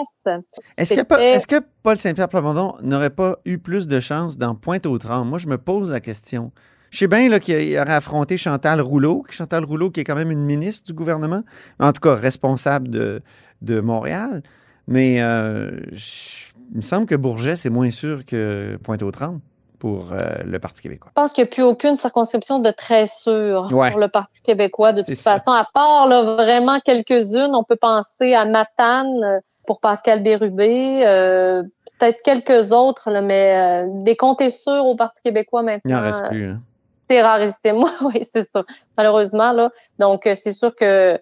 Est-ce 0.77 0.93
que, 0.93 1.19
est-ce 1.21 1.47
que 1.47 1.61
Paul 1.83 1.97
Saint-Pierre 1.97 2.29
Plamondon 2.29 2.75
n'aurait 2.81 3.09
pas 3.09 3.37
eu 3.45 3.57
plus 3.57 3.87
de 3.87 3.99
chance 3.99 4.37
dans 4.37 4.55
Pointe-aux-Trembles? 4.55 5.27
Moi, 5.29 5.39
je 5.39 5.47
me 5.47 5.57
pose 5.57 5.91
la 5.91 5.99
question. 5.99 6.51
Je 6.89 6.99
sais 6.99 7.07
bien 7.07 7.27
qu'il 7.39 7.77
aurait 7.77 7.93
affronté 7.93 8.37
Chantal 8.37 8.79
Rouleau, 8.79 9.25
Chantal 9.29 9.65
Rouleau 9.65 9.89
qui 9.89 9.99
est 9.99 10.03
quand 10.05 10.15
même 10.15 10.31
une 10.31 10.45
ministre 10.45 10.85
du 10.85 10.93
gouvernement, 10.93 11.43
en 11.81 11.91
tout 11.91 11.99
cas 11.99 12.15
responsable 12.15 12.87
de, 12.89 13.21
de 13.61 13.81
Montréal. 13.81 14.41
Mais 14.87 15.21
euh, 15.21 15.71
je- 15.91 16.47
il 16.71 16.77
me 16.77 16.81
semble 16.81 17.05
que 17.05 17.15
Bourget, 17.15 17.55
c'est 17.57 17.69
moins 17.69 17.89
sûr 17.89 18.25
que 18.25 18.77
Pointe-aux-Trembles 18.83 19.39
pour 19.79 20.11
euh, 20.13 20.17
le 20.45 20.59
Parti 20.59 20.81
québécois. 20.81 21.11
Je 21.15 21.21
pense 21.21 21.33
qu'il 21.33 21.43
n'y 21.43 21.49
a 21.49 21.51
plus 21.51 21.63
aucune 21.63 21.95
circonscription 21.95 22.59
de 22.59 22.71
très 22.71 23.05
sûre 23.07 23.67
Ouais. 23.71 23.91
pour 23.91 23.99
le 23.99 24.07
Parti 24.07 24.41
québécois. 24.41 24.91
De 24.93 25.01
toute 25.03 25.15
ça. 25.15 25.33
façon, 25.37 25.51
à 25.51 25.67
part 25.73 26.07
là, 26.07 26.23
vraiment 26.35 26.79
quelques-unes, 26.79 27.51
on 27.53 27.63
peut 27.63 27.75
penser 27.75 28.33
à 28.33 28.45
Matane 28.45 29.23
euh, 29.23 29.39
pour 29.67 29.79
Pascal 29.79 30.23
Bérubé, 30.23 31.03
euh, 31.05 31.61
peut-être 31.99 32.21
quelques 32.23 32.71
autres, 32.71 33.11
là, 33.11 33.21
mais 33.21 33.83
euh, 33.85 33.87
des 34.03 34.15
comptes 34.15 34.49
sûrs 34.49 34.85
au 34.85 34.95
Parti 34.95 35.21
québécois 35.21 35.61
Il 35.61 35.65
maintenant. 35.65 35.95
n'en 35.97 36.01
reste 36.03 36.23
plus. 36.29 36.49
hein. 36.51 36.61
C'est 37.09 37.21
rarisité. 37.21 37.71
Moi, 37.73 37.91
oui, 38.01 38.23
c'est 38.33 38.49
ça. 38.53 38.63
Malheureusement, 38.97 39.51
là. 39.51 39.69
Donc, 39.99 40.27
c'est 40.35 40.53
sûr 40.53 40.75
que 40.75 41.19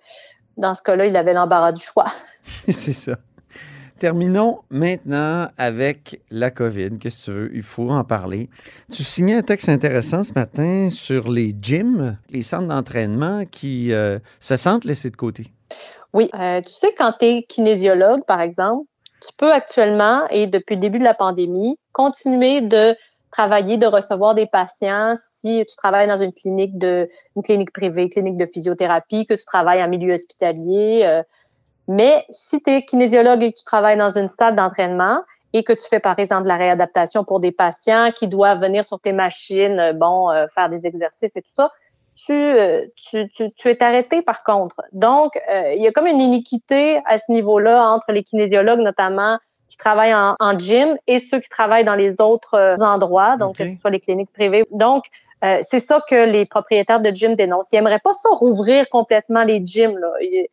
dans 0.57 0.73
ce 0.73 0.81
cas-là, 0.81 1.05
il 1.07 1.15
avait 1.17 1.33
l'embarras 1.33 1.71
du 1.73 1.81
choix. 1.83 2.05
c'est 2.69 2.93
ça. 2.93 3.17
Terminons 3.99 4.59
maintenant 4.69 5.47
avec 5.57 6.21
la 6.29 6.51
COVID. 6.51 6.99
Qu'est-ce 6.99 7.25
que 7.27 7.31
tu 7.31 7.37
veux? 7.37 7.55
Il 7.55 7.63
faut 7.63 7.89
en 7.89 8.03
parler. 8.03 8.49
Tu 8.91 9.03
signais 9.03 9.35
un 9.35 9.41
texte 9.41 9.69
intéressant 9.69 10.23
ce 10.23 10.33
matin 10.33 10.89
sur 10.91 11.31
les 11.31 11.55
gyms, 11.59 12.17
les 12.29 12.41
centres 12.41 12.67
d'entraînement 12.67 13.45
qui 13.49 13.93
euh, 13.93 14.19
se 14.41 14.57
sentent 14.57 14.83
laissés 14.83 15.09
de 15.09 15.15
côté. 15.15 15.47
Oui. 16.13 16.29
Euh, 16.33 16.61
tu 16.61 16.73
sais, 16.73 16.93
quand 16.97 17.13
tu 17.19 17.25
es 17.25 17.43
kinésiologue, 17.43 18.25
par 18.25 18.41
exemple, 18.41 18.85
tu 19.21 19.29
peux 19.37 19.51
actuellement, 19.51 20.27
et 20.29 20.47
depuis 20.47 20.75
le 20.75 20.81
début 20.81 20.99
de 20.99 21.03
la 21.03 21.13
pandémie, 21.13 21.77
continuer 21.93 22.61
de 22.61 22.95
travailler, 23.31 23.77
de 23.77 23.85
recevoir 23.85 24.35
des 24.35 24.45
patients 24.45 25.13
si 25.21 25.63
tu 25.67 25.75
travailles 25.75 26.07
dans 26.07 26.21
une 26.21 26.31
clinique 26.31 26.77
de 26.77 27.09
une 27.35 27.43
clinique 27.43 27.71
privée, 27.73 28.09
clinique 28.09 28.37
de 28.37 28.45
physiothérapie, 28.45 29.25
que 29.25 29.33
tu 29.33 29.45
travailles 29.45 29.83
en 29.83 29.89
milieu 29.89 30.13
hospitalier. 30.13 31.01
euh, 31.03 31.21
mais 31.87 32.25
si 32.29 32.61
tu 32.61 32.71
es 32.71 32.83
kinésiologue 32.83 33.43
et 33.43 33.51
que 33.51 33.59
tu 33.59 33.65
travailles 33.65 33.97
dans 33.97 34.17
une 34.17 34.27
salle 34.27 34.55
d'entraînement 34.55 35.19
et 35.53 35.63
que 35.63 35.73
tu 35.73 35.87
fais 35.89 35.99
par 35.99 36.19
exemple 36.19 36.47
la 36.47 36.57
réadaptation 36.57 37.23
pour 37.23 37.39
des 37.39 37.51
patients 37.51 38.11
qui 38.13 38.27
doivent 38.27 38.59
venir 38.59 38.83
sur 38.83 38.99
tes 38.99 39.13
machines, 39.13 39.79
euh, 39.79 39.93
bon, 39.93 40.29
euh, 40.31 40.47
faire 40.53 40.69
des 40.69 40.85
exercices 40.85 41.35
et 41.35 41.41
tout 41.41 41.51
ça, 41.53 41.71
tu, 42.15 42.33
euh, 42.33 42.85
tu, 42.95 43.29
tu, 43.29 43.51
tu 43.51 43.69
es 43.69 43.83
arrêté 43.83 44.21
par 44.21 44.43
contre. 44.43 44.75
Donc, 44.93 45.35
euh, 45.49 45.73
il 45.73 45.81
y 45.81 45.87
a 45.87 45.91
comme 45.91 46.07
une 46.07 46.21
iniquité 46.21 47.01
à 47.05 47.17
ce 47.17 47.31
niveau-là 47.31 47.89
entre 47.89 48.11
les 48.11 48.23
kinésiologues 48.23 48.79
notamment 48.79 49.37
qui 49.67 49.77
travaillent 49.77 50.13
en, 50.13 50.35
en 50.39 50.57
gym 50.57 50.97
et 51.07 51.19
ceux 51.19 51.39
qui 51.39 51.49
travaillent 51.49 51.83
dans 51.85 51.95
les 51.95 52.21
autres 52.21 52.53
euh, 52.55 52.75
endroits, 52.81 53.35
donc 53.37 53.57
que 53.57 53.63
ce 53.75 53.81
soit 53.81 53.89
les 53.89 53.99
cliniques 53.99 54.31
privées. 54.31 54.65
Donc, 54.71 55.05
euh, 55.43 55.59
c'est 55.61 55.79
ça 55.79 56.01
que 56.07 56.25
les 56.25 56.45
propriétaires 56.45 56.99
de 57.01 57.09
gym 57.09 57.35
dénoncent. 57.35 57.71
Ils 57.73 57.77
aimeraient 57.77 57.99
pas 57.99 58.13
ça 58.13 58.29
rouvrir 58.31 58.87
complètement 58.89 59.43
les 59.43 59.61
gyms, 59.65 59.97
là. 59.97 60.11
Ils- 60.21 60.47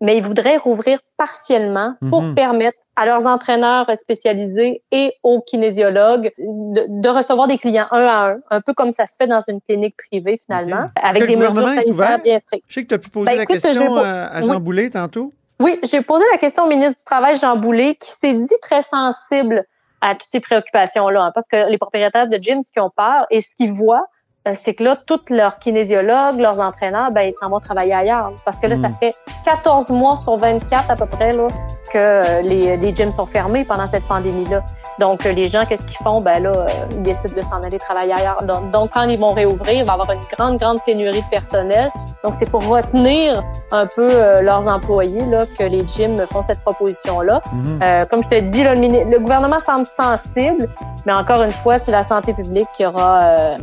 mais 0.00 0.16
ils 0.16 0.22
voudraient 0.22 0.56
rouvrir 0.56 0.98
partiellement 1.16 1.94
pour 2.10 2.22
Mhm. 2.22 2.34
permettre 2.34 2.78
à 2.96 3.04
leurs 3.04 3.26
entraîneurs 3.26 3.90
spécialisés 3.98 4.82
et 4.90 5.12
aux 5.22 5.40
kinésiologues 5.42 6.32
de, 6.38 6.86
de 6.88 7.08
recevoir 7.08 7.46
des 7.46 7.58
clients 7.58 7.86
un 7.90 8.06
à 8.06 8.30
un, 8.32 8.36
un 8.50 8.60
peu 8.60 8.72
comme 8.72 8.92
ça 8.92 9.06
se 9.06 9.16
fait 9.18 9.26
dans 9.26 9.42
une 9.48 9.60
clinique 9.60 9.96
privée 9.96 10.40
finalement, 10.44 10.84
Ok. 10.84 10.90
avec 11.02 11.22
des 11.26 11.32
le 11.32 11.38
mesures 11.38 11.48
gouvernement 11.54 11.80
est 11.82 11.90
ouvert? 11.90 12.06
sanitaires 12.06 12.22
bien 12.24 12.38
strictes. 12.38 12.64
Je 12.68 12.74
sais 12.74 12.82
que 12.84 12.88
tu 12.88 12.94
as 12.94 12.98
pu 12.98 13.10
poser 13.10 13.26
Ben, 13.26 13.36
la 13.36 13.42
écoute, 13.42 13.54
question 13.60 13.72
je 13.96 14.00
à, 14.02 14.40
Jean 14.42 14.54
oui. 14.54 14.60
Boulet 14.60 14.90
tantôt. 14.90 15.32
Oui, 15.60 15.78
j'ai 15.82 16.02
posé 16.02 16.24
la 16.32 16.38
question 16.38 16.64
au 16.64 16.68
ministre 16.68 16.96
du 16.98 17.04
Travail, 17.04 17.36
Jean 17.36 17.56
Boulet, 17.56 17.94
qui 17.94 18.10
s'est 18.10 18.34
dit 18.34 18.54
très 18.62 18.82
sensible 18.82 19.64
à 20.02 20.14
toutes 20.14 20.28
ces 20.30 20.40
préoccupations-là, 20.40 21.22
hein, 21.22 21.32
parce 21.34 21.46
que 21.48 21.70
les 21.70 21.78
propriétaires 21.78 22.28
de 22.28 22.36
gym, 22.36 22.60
ce 22.60 22.70
qu'ils 22.72 22.82
ont 22.82 22.90
peur 22.94 23.26
et 23.30 23.40
ce 23.40 23.54
qu'ils 23.54 23.72
voient, 23.72 24.06
c'est 24.54 24.74
que 24.74 24.84
là, 24.84 24.96
tous 25.06 25.20
leurs 25.30 25.58
kinésiologues, 25.58 26.38
leurs 26.38 26.58
entraîneurs, 26.60 27.10
ben, 27.10 27.22
ils 27.22 27.32
s'en 27.32 27.48
vont 27.50 27.60
travailler 27.60 27.94
ailleurs. 27.94 28.32
Parce 28.44 28.58
que 28.58 28.66
là, 28.66 28.76
ça 28.76 28.88
Mm. 28.88 28.96
fait 29.00 29.14
14 29.44 29.90
mois 29.90 30.16
sur 30.16 30.36
24 30.36 30.90
à 30.90 30.94
peu 30.96 31.06
près 31.06 31.32
là, 31.32 31.48
que 31.92 31.98
euh, 31.98 32.40
les, 32.42 32.76
les 32.76 32.94
gyms 32.94 33.12
sont 33.12 33.26
fermés 33.26 33.64
pendant 33.64 33.86
cette 33.86 34.04
pandémie-là. 34.04 34.64
Donc, 34.98 35.26
euh, 35.26 35.32
les 35.32 35.48
gens, 35.48 35.64
qu'est-ce 35.66 35.84
qu'ils 35.84 35.98
font? 35.98 36.20
Ben 36.20 36.42
là, 36.42 36.52
euh, 36.52 36.66
ils 36.92 37.02
décident 37.02 37.34
de 37.34 37.42
s'en 37.42 37.60
aller 37.62 37.78
travailler 37.78 38.12
ailleurs. 38.14 38.42
Donc, 38.44 38.70
donc, 38.70 38.90
quand 38.92 39.02
ils 39.02 39.18
vont 39.18 39.32
réouvrir, 39.32 39.74
il 39.74 39.84
va 39.84 39.92
y 39.92 39.94
avoir 39.94 40.10
une 40.10 40.20
grande, 40.36 40.58
grande 40.58 40.78
pénurie 40.84 41.20
de 41.22 41.28
personnel. 41.30 41.88
Donc, 42.24 42.34
c'est 42.34 42.48
pour 42.50 42.66
retenir 42.66 43.42
un 43.72 43.86
peu 43.86 44.06
euh, 44.08 44.40
leurs 44.42 44.66
employés 44.68 45.24
là, 45.26 45.44
que 45.58 45.64
les 45.64 45.86
gyms 45.86 46.20
font 46.30 46.42
cette 46.42 46.60
proposition-là. 46.60 47.42
Mhm. 47.52 47.80
Euh, 47.82 48.04
comme 48.06 48.22
je 48.22 48.28
te 48.28 48.40
dis, 48.40 48.62
là, 48.64 48.74
le, 48.74 49.10
le 49.10 49.18
gouvernement 49.18 49.60
semble 49.60 49.84
sensible, 49.84 50.68
mais 51.04 51.12
encore 51.12 51.42
une 51.42 51.50
fois, 51.50 51.78
c'est 51.78 51.92
la 51.92 52.02
santé 52.02 52.32
publique 52.32 52.68
qui 52.76 52.86
aura 52.86 53.20
euh, 53.22 53.56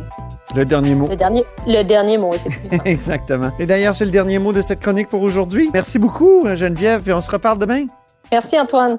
Le 0.54 0.64
dernier 0.64 0.94
mot. 0.94 1.08
le, 1.08 1.16
dernier, 1.16 1.44
le 1.66 1.82
dernier 1.82 2.18
mot, 2.18 2.32
effectivement. 2.34 2.78
Exactement. 2.84 3.50
Et 3.58 3.66
d'ailleurs, 3.66 3.94
c'est 3.94 4.04
le 4.04 4.10
dernier 4.10 4.38
mot 4.38 4.52
de 4.52 4.62
cette 4.62 4.80
chronique 4.80 5.08
pour 5.08 5.22
aujourd'hui. 5.22 5.70
Merci 5.72 5.98
beaucoup, 5.98 6.46
Geneviève, 6.54 7.02
puis 7.02 7.12
on 7.12 7.20
se 7.20 7.30
reparle 7.30 7.58
demain. 7.58 7.86
Merci, 8.32 8.58
Antoine. 8.58 8.98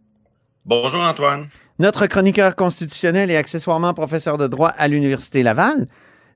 Bonjour 0.65 1.01
Antoine. 1.01 1.49
Notre 1.79 2.05
chroniqueur 2.05 2.55
constitutionnel 2.55 3.31
et 3.31 3.35
accessoirement 3.35 3.95
professeur 3.95 4.37
de 4.37 4.45
droit 4.45 4.69
à 4.69 4.87
l'Université 4.87 5.41
Laval. 5.41 5.87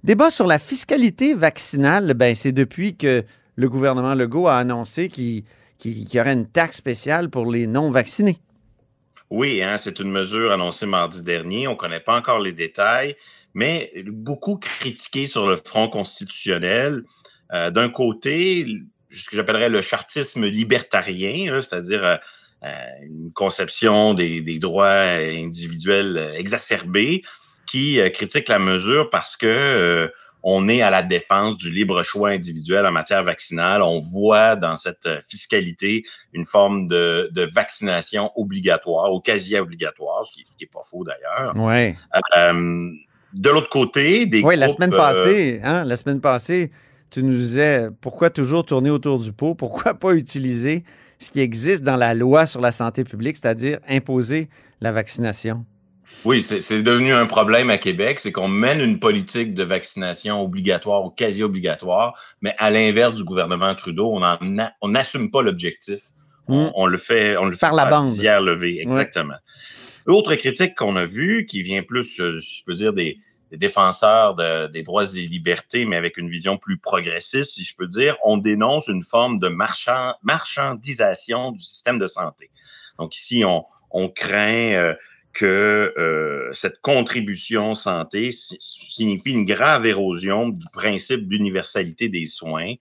Débat 0.04 0.32
sur 0.32 0.48
la 0.48 0.58
fiscalité 0.58 1.36
vaccinale, 1.36 2.16
ben, 2.16 2.34
c'est 2.34 2.52
depuis 2.52 2.98
que 2.98 3.24
le 3.56 3.70
gouvernement 3.70 4.16
Legault 4.16 4.48
a 4.48 4.58
annoncé 4.58 5.10
qu'il 5.10 5.44
y 5.84 6.20
aurait 6.20 6.34
une 6.34 6.48
taxe 6.48 6.78
spéciale 6.78 7.30
pour 7.30 7.52
les 7.52 7.68
non-vaccinés. 7.68 8.40
Oui, 9.30 9.62
hein, 9.62 9.78
c'est 9.78 10.00
une 10.00 10.12
mesure 10.12 10.52
annoncée 10.52 10.88
mardi 10.88 11.22
dernier. 11.22 11.68
On 11.68 11.74
ne 11.74 11.78
connaît 11.78 12.00
pas 12.00 12.18
encore 12.18 12.40
les 12.40 12.54
détails, 12.54 13.16
mais 13.54 13.92
beaucoup 14.08 14.58
critiqué 14.58 15.28
sur 15.28 15.46
le 15.48 15.56
front 15.56 15.88
constitutionnel. 15.88 17.04
Euh, 17.54 17.70
D'un 17.70 17.90
côté, 17.90 18.66
ce 19.12 19.30
que 19.30 19.36
j'appellerais 19.36 19.70
le 19.70 19.84
chartisme 19.84 20.46
libertarien, 20.46 21.54
hein, 21.54 21.62
c'est-à-dire 21.62 22.04
euh, 22.04 22.16
une 23.04 23.32
conception 23.34 24.14
des, 24.14 24.42
des 24.42 24.60
droits 24.60 24.90
individuels 24.90 26.18
euh, 26.18 26.34
exacerbés, 26.34 27.24
qui 27.66 28.00
euh, 28.00 28.10
critique 28.10 28.48
la 28.48 28.60
mesure 28.60 29.10
parce 29.10 29.36
que 29.36 29.48
euh, 29.48 30.08
on 30.48 30.68
est 30.68 30.84
à 30.84 30.92
la 30.92 31.02
défense 31.02 31.58
du 31.58 31.72
libre 31.72 32.04
choix 32.04 32.30
individuel 32.30 32.86
en 32.86 32.92
matière 32.92 33.24
vaccinale. 33.24 33.82
On 33.82 34.00
voit 34.00 34.56
dans 34.56 34.76
cette 34.76 35.08
euh, 35.08 35.20
fiscalité 35.28 36.04
une 36.34 36.46
forme 36.46 36.88
de, 36.88 37.32
de 37.34 37.50
vaccination 37.52 38.32
obligatoire 38.36 39.12
ou 39.12 39.20
quasi 39.20 39.58
obligatoire, 39.58 40.24
ce 40.24 40.32
qui 40.32 40.46
n'est 40.62 40.68
pas 40.68 40.82
faux 40.86 41.04
d'ailleurs. 41.04 41.52
Oui. 41.56 41.96
Euh, 42.38 42.92
de 43.34 43.50
l'autre 43.50 43.70
côté, 43.70 44.28
des 44.28 44.44
Oui, 44.44 44.56
la 44.56 44.68
semaine 44.68 44.94
euh, 44.94 44.98
passée, 44.98 45.62
hein, 45.64 45.84
la 45.84 45.98
semaine 45.98 46.22
passée, 46.22 46.72
tu 47.10 47.24
nous 47.24 47.36
disais 47.36 47.88
pourquoi 48.00 48.30
toujours 48.30 48.64
tourner 48.64 48.92
autour 48.92 49.18
du 49.18 49.34
pot, 49.34 49.56
pourquoi 49.56 49.94
pas 50.00 50.14
utiliser 50.14 50.84
ce 51.20 51.30
qui 51.30 51.40
existe 51.40 51.84
dans 51.84 51.96
la 51.96 52.14
loi 52.14 52.46
sur 52.46 52.62
la 52.62 52.72
santé 52.72 53.04
publique, 53.04 53.38
c'est-à-dire 53.38 53.80
imposer 53.88 54.50
la 54.82 54.92
vaccination. 54.92 55.66
Oui, 56.24 56.42
c'est 56.42 56.84
devenu 56.84 57.14
un 57.14 57.26
problème 57.26 57.70
à 57.70 57.78
Québec, 57.78 58.20
c'est 58.20 58.32
qu'on 58.32 58.48
mène 58.48 58.80
une 58.80 59.00
politique 59.00 59.54
de 59.54 59.64
vaccination 59.64 60.40
obligatoire 60.42 61.04
ou 61.04 61.10
quasi 61.10 61.44
obligatoire, 61.44 62.14
mais 62.42 62.54
à 62.60 62.70
l'inverse 62.70 63.16
du 63.16 63.24
gouvernement 63.24 63.74
Trudeau, 63.76 64.20
on 64.82 64.88
n'assume 64.88 65.32
pas 65.32 65.42
l'objectif. 65.42 66.00
On, 66.48 66.68
Mm. 66.68 66.72
on 66.76 66.86
le 66.86 66.98
fait, 67.00 67.38
on 67.38 67.46
le 67.46 67.54
fait 67.54 67.58
Par 67.60 67.74
la 67.74 67.84
à 67.88 67.90
bande. 67.90 68.16
levée, 68.16 68.80
exactement. 68.80 69.34
L'autre 70.06 70.36
critique 70.36 70.76
qu'on 70.76 70.96
a 70.96 71.06
vue, 71.08 71.48
qui 71.50 71.64
vient 71.64 71.82
plus, 71.82 72.20
euh, 72.20 72.38
je 72.38 72.64
peux 72.68 72.76
dire, 72.76 72.94
des, 72.94 73.18
des 73.52 73.58
défenseurs 73.58 74.36
de- 74.36 74.68
des 74.68 74.84
droits 74.84 75.06
et 75.16 75.28
libertés, 75.28 75.86
mais 75.86 75.98
avec 75.98 76.18
une 76.18 76.30
vision 76.30 76.58
plus 76.58 76.78
progressiste, 76.78 77.52
si 77.52 77.64
je 77.64 77.76
peux 77.76 77.88
dire, 77.88 78.18
on 78.24 78.38
dénonce 78.38 78.88
une 78.88 79.04
forme 79.04 79.40
de 79.40 79.48
marchand, 79.48 80.14
marchandisation 80.24 81.52
du 81.52 81.60
système 81.64 82.00
de 82.00 82.08
santé. 82.08 82.52
Donc 83.00 83.16
ici, 83.16 83.44
on, 83.46 83.66
craint 84.10 84.74
euh, 84.74 84.94
que 85.34 85.94
euh, 85.98 86.50
cette 86.54 86.80
contribution 86.82 87.74
santé 87.76 88.32
si- 88.32 88.58
signifie 88.60 89.32
une 89.32 89.46
grave 89.46 89.86
érosion 89.86 90.50
du 90.50 90.66
principe 90.74 91.28
d'universalité 91.28 92.10
des 92.10 92.26
soins 92.26 92.74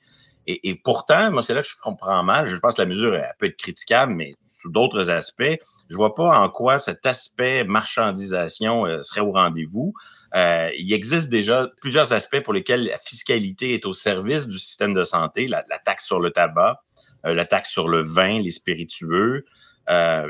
Et, 0.47 0.75
pourtant, 0.85 1.31
moi, 1.31 1.43
c'est 1.43 1.55
là 1.55 1.63
que 1.63 1.69
je 1.69 1.75
comprends 1.83 2.23
mal. 2.23 2.47
Je 2.47 2.57
pense 2.59 2.75
que 2.75 2.83
la 2.83 2.87
mesure 2.89 3.15
elle 3.15 3.33
peut 3.39 3.47
être 3.47 3.57
critiquable, 3.57 4.13
mais 4.15 4.35
sous 4.45 4.71
d'autres 4.71 5.09
aspects, 5.11 5.57
je 5.89 5.97
vois 5.97 6.15
pas 6.15 6.39
en 6.39 6.51
quoi 6.51 6.79
cet 6.79 7.07
aspect 7.07 7.65
marchandisation 7.65 8.85
euh, 8.87 9.03
serait 9.03 9.23
au 9.23 9.33
rendez-vous. 9.33 9.95
Euh, 10.35 10.71
il 10.77 10.93
existe 10.93 11.31
déjà 11.31 11.69
plusieurs 11.81 12.13
aspects 12.13 12.41
pour 12.41 12.53
lesquels 12.53 12.85
la 12.87 12.99
fiscalité 12.99 13.75
est 13.75 13.87
au 13.87 13.93
service 13.93 14.47
du 14.47 14.59
système 14.59 14.95
de 14.95 15.05
santé, 15.05 15.47
la, 15.47 15.63
taxe 15.85 16.07
sur 16.07 16.21
le 16.21 16.31
tabac, 16.31 16.83
euh, 17.25 17.35
la 17.35 17.45
taxe 17.45 17.71
sur 17.71 17.89
le 17.89 18.03
vin, 18.03 18.41
les 18.41 18.51
spiritueux. 18.51 19.45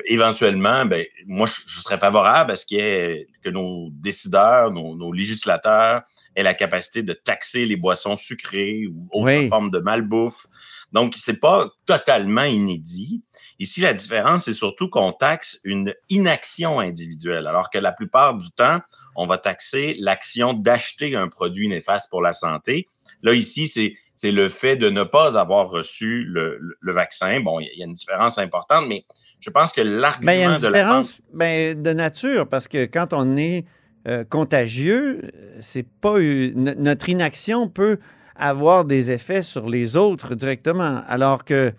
éventuellement, 0.07 0.85
ben, 0.85 1.05
moi, 1.27 1.47
je, 1.47 1.81
serais 1.81 1.99
favorable 1.99 2.53
à 2.53 2.57
ce 2.57 2.67
que 2.67 3.51
nos 3.51 3.89
décideurs, 3.93 4.73
nos 4.73 5.13
législateurs 5.13 6.03
ait 6.37 6.43
la 6.43 6.55
capacité 6.55 7.03
de 7.03 7.13
taxer 7.13 7.67
les 7.67 7.77
boissons 7.77 8.17
sucrées 8.17 8.87
ou 8.87 9.09
autres 9.13 9.49
formes 9.49 9.71
de 9.71 9.79
malbouffe. 9.79 10.47
Donc, 10.93 11.15
c'est 11.17 11.41
pas 11.41 11.71
totalement 11.87 12.45
inédit. 12.45 13.23
Ici, 13.59 13.81
la 13.81 13.95
différence, 13.95 14.45
c'est 14.45 14.53
surtout 14.53 14.89
qu'on 14.89 15.13
taxe 15.13 15.61
une 15.65 15.95
inaction 16.09 16.81
individuelle, 16.81 17.47
alors 17.47 17.71
que 17.71 17.79
la 17.79 17.93
plupart 17.93 18.35
du 18.35 18.51
temps, 18.51 18.81
on 19.15 19.27
va 19.27 19.39
taxer 19.39 19.97
l'action 19.99 20.53
d'acheter 20.53 21.17
un 21.17 21.29
produit 21.29 21.69
néfaste 21.69 22.11
pour 22.11 22.23
la 22.23 22.33
santé. 22.33 22.89
Là, 23.23 23.35
ici, 23.35 23.67
c'est 23.67 23.95
c'est 24.17 24.33
le 24.33 24.49
fait 24.49 24.77
de 24.77 24.91
ne 24.91 25.03
pas 25.03 25.39
avoir 25.39 25.69
reçu 25.69 26.25
le, 26.25 26.61
le, 26.81 26.93
vaccin. 26.93 27.41
Bon, 27.41 27.59
il 27.59 27.69
y 27.77 27.83
a 27.83 27.87
une 27.87 27.95
différence 27.95 28.39
importante, 28.39 28.87
mais 28.87 29.05
je 29.41 29.51
pense 29.51 29.73
que 29.73 29.81
l'argument 29.81 30.27
ben, 30.27 30.33
il 30.33 30.41
y 30.41 30.45
a 30.45 30.47
une 30.47 30.53
de 30.53 30.67
différence 30.67 31.19
ben, 31.33 31.83
de 31.83 31.93
nature, 31.93 32.49
parce 32.49 32.69
que 32.69 32.87
quand 32.87 33.13
on 33.13 33.37
est 33.37 33.65
euh, 34.07 34.25
contagieux, 34.25 35.33
c'est 35.61 35.87
pas 36.01 36.19
notre 36.55 37.09
inaction 37.09 37.69
peut 37.69 37.99
avoir 38.37 38.85
des 38.85 39.11
effets 39.11 39.43
sur 39.43 39.69
les 39.69 39.97
autres 39.97 40.35
directement, 40.35 41.03
alors 41.09 41.45
que 41.45 41.73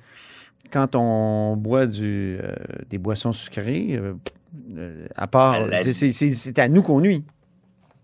quand 0.71 0.95
on 0.95 1.55
boit 1.55 1.85
du, 1.85 2.37
euh, 2.41 2.53
des 2.89 2.97
boissons 2.97 3.31
sucrées, 3.31 3.99
euh, 4.77 5.05
à 5.15 5.27
part, 5.27 5.67
ben, 5.67 5.83
c'est 5.93 6.59
à 6.59 6.67
nous 6.67 6.81
qu'on 6.81 7.01
nuit. 7.01 7.23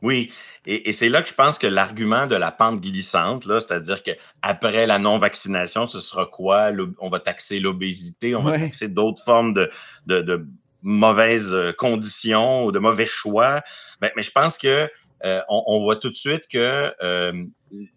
Oui, 0.02 0.32
et, 0.66 0.92
c'est 0.92 1.10
là 1.10 1.22
que 1.22 1.30
je 1.30 1.34
pense 1.36 1.60
que 1.60 1.68
l'argument 1.68 2.26
de 2.26 2.36
la 2.36 2.52
pente 2.52 2.82
glissante, 2.82 3.44
c'est-à-dire 3.44 4.02
qu'après 4.02 4.88
la 4.88 4.98
non-vaccination, 4.98 5.86
ce 5.86 6.00
sera 6.00 6.26
quoi? 6.26 6.72
On 7.00 7.10
va 7.10 7.20
taxer 7.20 7.60
l'obésité, 7.60 8.36
on 8.36 8.42
va 8.42 8.58
taxer 8.58 8.88
d'autres 8.88 9.22
formes 9.24 9.54
de, 9.54 9.70
de 10.08 10.48
mauvaises 10.82 11.54
euh, 11.54 11.72
conditions 11.72 12.66
ou 12.66 12.72
de 12.72 12.80
mauvais 12.80 13.06
choix. 13.06 13.62
Mais, 14.02 14.12
mais 14.16 14.24
je 14.24 14.32
pense 14.32 14.58
que 14.58 14.90
euh, 15.24 15.42
on, 15.50 15.64
on, 15.68 15.82
voit 15.82 15.98
tout 15.98 16.10
de 16.10 16.16
suite 16.16 16.48
que 16.48 16.94
euh, 17.04 17.44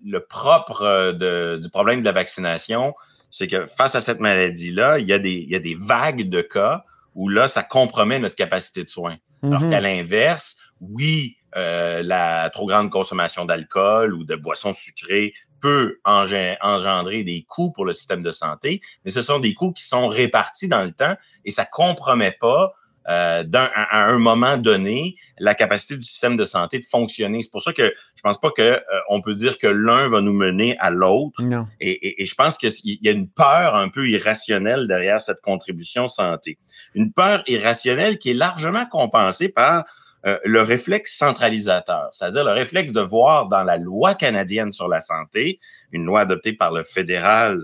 le 0.04 0.18
propre 0.18 1.12
de, 1.12 1.58
du 1.62 1.70
problème 1.70 2.00
de 2.00 2.04
la 2.04 2.12
vaccination, 2.12 2.94
c'est 3.34 3.48
que 3.48 3.66
face 3.66 3.96
à 3.96 4.00
cette 4.00 4.20
maladie-là, 4.20 5.00
il, 5.00 5.08
y 5.08 5.12
a 5.12 5.18
des, 5.18 5.32
il 5.32 5.50
y 5.50 5.56
a 5.56 5.58
des 5.58 5.74
vagues 5.74 6.28
de 6.28 6.40
cas 6.40 6.84
où 7.16 7.28
là, 7.28 7.48
ça 7.48 7.64
compromet 7.64 8.20
notre 8.20 8.36
capacité 8.36 8.84
de 8.84 8.88
soins. 8.88 9.16
Alors 9.42 9.60
mm-hmm. 9.60 9.70
qu'à 9.70 9.80
l'inverse, 9.80 10.56
oui, 10.80 11.36
euh, 11.56 12.04
la 12.04 12.48
trop 12.50 12.68
grande 12.68 12.90
consommation 12.90 13.44
d'alcool 13.44 14.14
ou 14.14 14.22
de 14.24 14.36
boissons 14.36 14.72
sucrées 14.72 15.34
peut 15.60 15.98
engendrer 16.04 17.24
des 17.24 17.42
coûts 17.42 17.72
pour 17.72 17.84
le 17.84 17.92
système 17.92 18.22
de 18.22 18.30
santé, 18.30 18.80
mais 19.04 19.10
ce 19.10 19.20
sont 19.20 19.40
des 19.40 19.52
coûts 19.52 19.72
qui 19.72 19.82
sont 19.82 20.06
répartis 20.06 20.68
dans 20.68 20.82
le 20.82 20.92
temps 20.92 21.16
et 21.44 21.50
ça 21.50 21.64
compromet 21.64 22.36
pas 22.38 22.72
euh, 23.08 23.44
à, 23.52 24.06
un 24.06 24.18
moment 24.18 24.56
donné 24.56 25.16
la 25.38 25.54
capacité 25.54 25.96
du 25.96 26.02
système 26.02 26.36
de 26.36 26.44
santé 26.44 26.78
de 26.78 26.86
fonctionner. 26.86 27.42
C'est 27.42 27.50
pour 27.50 27.62
ça 27.62 27.72
que 27.72 27.92
je 28.16 28.22
pense 28.22 28.40
pas 28.40 28.50
que 28.50 28.62
euh, 28.62 28.80
on 29.08 29.20
peut 29.20 29.34
dire 29.34 29.58
que 29.58 29.66
l'un 29.66 30.08
va 30.08 30.20
nous 30.20 30.32
mener 30.32 30.76
à 30.78 30.90
l'autre. 30.90 31.42
Et, 31.80 31.90
et, 31.90 32.22
et, 32.22 32.26
je 32.26 32.34
pense 32.34 32.56
qu'il 32.58 32.72
y 32.84 33.08
a 33.08 33.12
une 33.12 33.28
peur 33.28 33.74
un 33.74 33.88
peu 33.88 34.08
irrationnelle 34.08 34.86
derrière 34.86 35.20
cette 35.20 35.40
contribution 35.40 36.06
santé. 36.06 36.58
Une 36.94 37.12
peur 37.12 37.42
irrationnelle 37.46 38.18
qui 38.18 38.30
est 38.30 38.34
largement 38.34 38.86
compensée 38.86 39.48
par 39.48 39.84
euh, 40.26 40.38
le 40.46 40.62
réflexe 40.62 41.18
centralisateur, 41.18 42.08
c'est-à-dire 42.12 42.44
le 42.44 42.52
réflexe 42.52 42.92
de 42.92 43.02
voir 43.02 43.48
dans 43.48 43.62
la 43.62 43.76
loi 43.76 44.14
canadienne 44.14 44.72
sur 44.72 44.88
la 44.88 45.00
santé, 45.00 45.60
une 45.92 46.06
loi 46.06 46.20
adoptée 46.20 46.54
par 46.54 46.72
le 46.72 46.82
fédéral 46.82 47.62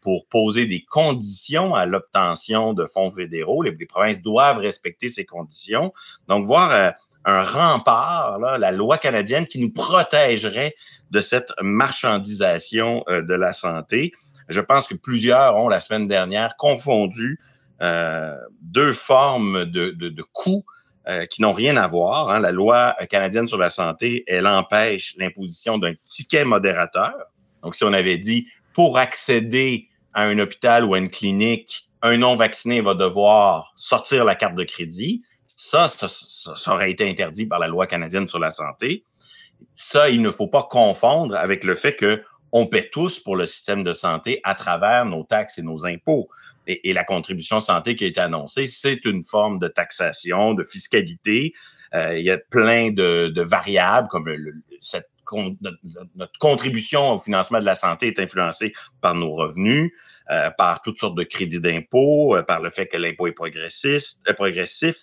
pour 0.00 0.26
poser 0.26 0.66
des 0.66 0.84
conditions 0.84 1.74
à 1.74 1.86
l'obtention 1.86 2.74
de 2.74 2.86
fonds 2.86 3.10
fédéraux. 3.10 3.62
Les, 3.62 3.72
provinces 3.86 4.20
doivent 4.20 4.58
respecter 4.58 5.08
ces 5.08 5.24
conditions. 5.24 5.92
Donc, 6.28 6.46
voir 6.46 6.70
euh, 6.70 6.90
un 7.24 7.42
rempart, 7.42 8.38
là, 8.38 8.58
la 8.58 8.72
loi 8.72 8.98
canadienne 8.98 9.46
qui 9.46 9.60
nous 9.60 9.72
protégerait 9.72 10.74
de 11.10 11.20
cette 11.20 11.52
marchandisation 11.60 13.04
de 13.08 13.34
la 13.34 13.52
santé. 13.52 14.12
Je 14.48 14.60
pense 14.60 14.88
que 14.88 14.94
plusieurs 14.94 15.56
ont 15.56 15.68
la 15.68 15.80
semaine 15.80 16.08
dernière 16.08 16.56
confondu 16.56 17.38
deux 18.62 18.92
formes 18.92 19.66
de, 19.66 19.90
de, 19.90 20.08
de 20.08 20.22
coûts 20.22 20.64
euh, 21.08 21.26
qui 21.26 21.42
n'ont 21.42 21.52
rien 21.52 21.76
à 21.78 21.88
voir. 21.88 22.30
Hein. 22.30 22.38
La 22.38 22.52
loi 22.52 22.94
canadienne 23.10 23.48
sur 23.48 23.58
la 23.58 23.70
santé, 23.70 24.22
elle 24.28 24.46
empêche 24.46 25.16
l'imposition 25.18 25.76
d'un 25.76 25.94
ticket 26.04 26.44
modérateur. 26.44 27.12
Donc, 27.64 27.74
si 27.74 27.82
on 27.82 27.92
avait 27.92 28.18
dit 28.18 28.46
pour 28.74 28.98
accéder 28.98 29.88
à 30.14 30.24
un 30.24 30.38
hôpital 30.38 30.84
ou 30.84 30.94
à 30.94 30.98
une 30.98 31.10
clinique, 31.10 31.88
un 32.02 32.16
non-vacciné 32.16 32.80
va 32.80 32.94
devoir 32.94 33.72
sortir 33.76 34.24
la 34.24 34.34
carte 34.34 34.54
de 34.54 34.64
crédit, 34.64 35.22
ça, 35.46 35.88
ça, 35.88 36.08
ça, 36.08 36.74
aurait 36.74 36.90
été 36.90 37.08
interdit 37.08 37.46
par 37.46 37.58
la 37.58 37.68
loi 37.68 37.86
canadienne 37.86 38.28
sur 38.28 38.38
la 38.38 38.50
santé. 38.50 39.04
Ça, 39.74 40.10
il 40.10 40.22
ne 40.22 40.30
faut 40.30 40.48
pas 40.48 40.66
confondre 40.68 41.36
avec 41.36 41.62
le 41.62 41.74
fait 41.74 41.94
que 41.94 42.22
on 42.50 42.66
paie 42.66 42.90
tous 42.90 43.18
pour 43.18 43.36
le 43.36 43.46
système 43.46 43.82
de 43.82 43.92
santé 43.92 44.40
à 44.44 44.54
travers 44.54 45.06
nos 45.06 45.24
taxes 45.24 45.58
et 45.58 45.62
nos 45.62 45.86
impôts 45.86 46.28
et, 46.66 46.92
la 46.92 47.04
contribution 47.04 47.60
santé 47.60 47.96
qui 47.96 48.04
a 48.04 48.06
été 48.06 48.20
annoncée, 48.20 48.66
c'est 48.66 49.04
une 49.04 49.24
forme 49.24 49.58
de 49.58 49.68
taxation, 49.68 50.54
de 50.54 50.62
fiscalité. 50.62 51.54
Euh, 51.94 52.18
il 52.18 52.24
y 52.24 52.30
a 52.30 52.38
plein 52.38 52.90
de, 52.90 53.42
variables 53.42 54.08
comme 54.08 54.30
cette, 54.80 55.10
notre, 55.32 56.38
contribution 56.38 57.12
au 57.12 57.18
financement 57.18 57.60
de 57.60 57.64
la 57.64 57.74
santé 57.74 58.08
est 58.08 58.18
influencée 58.18 58.72
par 59.00 59.14
nos 59.14 59.30
revenus, 59.30 59.92
euh, 60.30 60.50
par 60.50 60.82
toutes 60.82 60.98
sortes 60.98 61.16
de 61.16 61.24
crédits 61.24 61.60
d'impôt, 61.60 62.36
euh, 62.36 62.42
par 62.42 62.60
le 62.60 62.70
fait 62.70 62.86
que 62.86 62.96
l'impôt 62.96 63.26
est 63.26 63.32
progressiste, 63.32 64.22
progressif. 64.34 64.96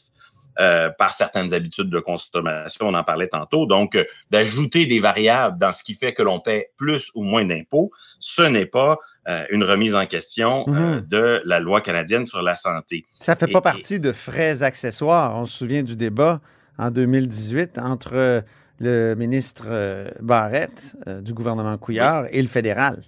par 0.97 1.13
certaines 1.13 1.53
habitudes 1.53 1.89
de 1.89 2.01
consommation, 2.01 2.89
on 2.89 2.93
en 2.93 3.03
parlait 3.05 3.29
tantôt. 3.29 3.65
Donc, 3.65 3.97
d'ajouter 4.29 4.87
des 4.87 4.99
variables 4.99 5.57
dans 5.57 5.71
ce 5.71 5.83
qui 5.83 5.93
fait 5.93 6.13
que 6.13 6.21
l'on 6.21 6.41
paie 6.41 6.71
plus 6.75 7.11
ou 7.15 7.23
moins 7.23 7.45
d'impôts, 7.45 7.91
ce 8.19 8.41
n'est 8.41 8.65
pas 8.65 8.97
euh, 9.29 9.45
une 9.51 9.63
remise 9.63 9.93
en 9.93 10.07
question 10.07 10.65
euh, 10.69 10.95
mhm. 10.95 11.07
de 11.07 11.41
la 11.45 11.59
loi 11.59 11.81
canadienne 11.81 12.25
sur 12.25 12.41
la 12.41 12.55
santé. 12.55 13.05
Ça 13.19 13.35
ne 13.35 13.39
fait 13.39 13.51
pas 13.51 13.61
partie 13.61 13.99
de 13.99 14.11
frais 14.11 14.63
accessoires. 14.63 15.35
On 15.35 15.45
se 15.45 15.55
souvient 15.55 15.83
du 15.83 15.95
débat 15.95 16.41
en 16.79 16.89
2018 16.89 17.77
entre 17.77 18.43
le 18.79 19.15
ministre 19.15 19.65
euh, 19.67 20.09
Barrette 20.19 20.95
du 21.21 21.33
gouvernement 21.33 21.77
Couillard 21.77 22.25
et 22.31 22.41
le 22.41 22.47
fédéral. 22.47 23.01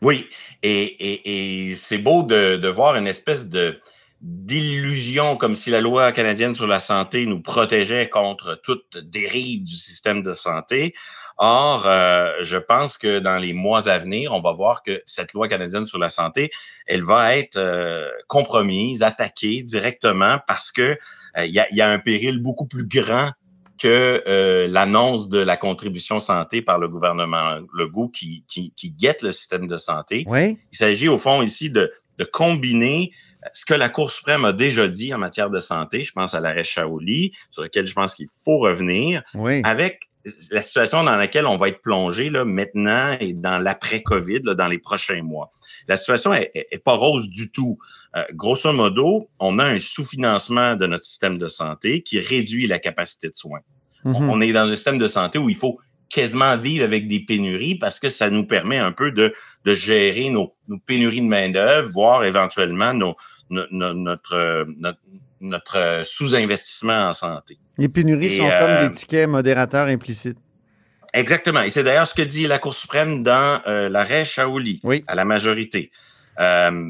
Oui, 0.00 0.26
et, 0.62 1.72
c'est 1.76 1.98
beau 1.98 2.24
de, 2.24 2.56
de, 2.56 2.68
voir 2.68 2.96
une 2.96 3.06
espèce 3.06 3.48
de 3.48 3.80
d'illusion, 4.20 5.36
comme 5.36 5.56
si 5.56 5.70
la 5.70 5.80
loi 5.80 6.12
canadienne 6.12 6.54
sur 6.54 6.68
la 6.68 6.78
santé 6.78 7.26
nous 7.26 7.40
protégeait 7.40 8.08
contre 8.08 8.60
toute 8.62 8.96
dérive 8.98 9.64
du 9.64 9.74
système 9.74 10.22
de 10.22 10.32
santé. 10.32 10.94
Or, 11.38 11.86
euh, 11.86 12.34
je 12.42 12.56
pense 12.56 12.98
que 12.98 13.18
dans 13.18 13.38
les 13.38 13.52
mois 13.52 13.88
à 13.88 13.98
venir, 13.98 14.32
on 14.32 14.40
va 14.40 14.52
voir 14.52 14.82
que 14.82 15.02
cette 15.06 15.32
loi 15.32 15.48
canadienne 15.48 15.86
sur 15.86 15.98
la 15.98 16.08
santé, 16.08 16.50
elle 16.86 17.02
va 17.02 17.36
être 17.36 17.56
euh, 17.56 18.08
compromise, 18.28 19.02
attaquée 19.02 19.62
directement 19.62 20.38
parce 20.46 20.70
que 20.70 20.96
euh, 21.38 21.44
il 21.44 21.52
y, 21.52 21.80
a, 21.80 21.88
un 21.88 21.98
péril 21.98 22.40
beaucoup 22.42 22.66
plus 22.66 22.86
grand 22.86 23.32
que 23.82 24.68
l'annonce 24.68 25.28
de 25.28 25.38
la 25.38 25.56
contribution 25.56 26.20
santé 26.20 26.62
par 26.62 26.78
le 26.78 26.88
gouvernement 26.88 27.58
Legault 27.74 28.10
qui, 28.10 28.44
qui, 28.48 28.72
qui 28.76 28.92
guette 28.92 29.22
le 29.22 29.32
système 29.32 29.66
de 29.66 29.76
santé. 29.76 30.24
Oui. 30.28 30.58
Il 30.72 30.76
s'agit 30.76 31.08
au 31.08 31.18
fond 31.18 31.42
ici 31.42 31.68
de, 31.68 31.92
de 32.18 32.24
combiner 32.24 33.10
ce 33.54 33.66
que 33.66 33.74
la 33.74 33.88
Cour 33.88 34.10
suprême 34.10 34.44
a 34.44 34.52
déjà 34.52 34.86
dit 34.86 35.12
en 35.12 35.18
matière 35.18 35.50
de 35.50 35.58
santé, 35.58 36.04
je 36.04 36.12
pense 36.12 36.34
à 36.34 36.40
l'arrêt 36.40 36.64
Shaoli, 36.64 37.32
sur 37.50 37.62
lequel 37.62 37.86
je 37.86 37.94
pense 37.94 38.14
qu'il 38.14 38.28
faut 38.44 38.58
revenir, 38.58 39.22
avec 39.64 40.08
la 40.52 40.62
situation 40.62 41.02
dans 41.02 41.16
laquelle 41.16 41.46
on 41.46 41.56
va 41.56 41.68
être 41.68 41.82
plongé 41.82 42.30
là, 42.30 42.44
maintenant 42.44 43.16
et 43.18 43.32
dans 43.32 43.58
l'après-COVID, 43.58 44.42
dans 44.42 44.68
les 44.68 44.78
prochains 44.78 45.22
mois. 45.22 45.50
La 45.88 45.96
situation 45.96 46.32
est, 46.34 46.82
pas 46.84 46.92
rose 46.92 47.28
du 47.28 47.50
tout. 47.50 47.78
Euh, 48.16 48.24
grosso 48.34 48.72
modo, 48.72 49.28
on 49.38 49.58
a 49.58 49.64
un 49.64 49.78
sous-financement 49.78 50.76
de 50.76 50.86
notre 50.86 51.04
système 51.04 51.38
de 51.38 51.48
santé 51.48 52.02
qui 52.02 52.20
réduit 52.20 52.66
la 52.66 52.78
capacité 52.78 53.28
de 53.28 53.34
soins. 53.34 53.60
Mm-hmm. 54.04 54.30
on, 54.30 54.40
est 54.40 54.52
dans 54.52 54.68
un 54.68 54.74
système 54.74 54.98
de 54.98 55.06
santé 55.06 55.38
où 55.38 55.48
il 55.48 55.56
faut 55.56 55.78
quasiment 56.10 56.56
vivre 56.56 56.84
avec 56.84 57.06
des 57.06 57.20
pénuries 57.20 57.76
parce 57.76 58.00
que 58.00 58.08
ça 58.08 58.30
nous 58.30 58.44
permet 58.44 58.78
un 58.78 58.90
peu 58.92 59.12
de, 59.12 59.32
de 59.64 59.74
gérer 59.74 60.28
nos, 60.28 60.54
nos 60.68 60.78
pénuries 60.78 61.20
de 61.20 61.26
main-d'œuvre, 61.26 61.88
voire 61.88 62.24
éventuellement 62.24 62.92
nos, 62.92 63.14
notre, 63.48 64.64
notre, 64.66 65.00
notre 65.40 66.02
sous-investissement 66.04 67.08
en 67.08 67.12
santé. 67.12 67.58
Les 67.78 67.88
pénuries 67.88 68.36
sont 68.36 68.48
comme 68.48 68.78
des 68.78 68.84
euh, 68.84 68.90
tickets 68.90 69.28
modérateurs 69.28 69.86
implicites. 69.88 70.38
Exactement. 71.14 71.62
Et 71.62 71.70
c'est 71.70 71.84
d'ailleurs 71.84 72.06
ce 72.06 72.14
que 72.14 72.22
dit 72.22 72.46
la 72.46 72.58
Cour 72.58 72.74
suprême 72.74 73.22
dans 73.22 73.60
euh, 73.66 73.88
l'arrêt 73.88 74.24
Shaoli, 74.24 74.80
Oui. 74.82 75.04
à 75.06 75.14
la 75.14 75.24
majorité. 75.24 75.90
Euh, 76.40 76.88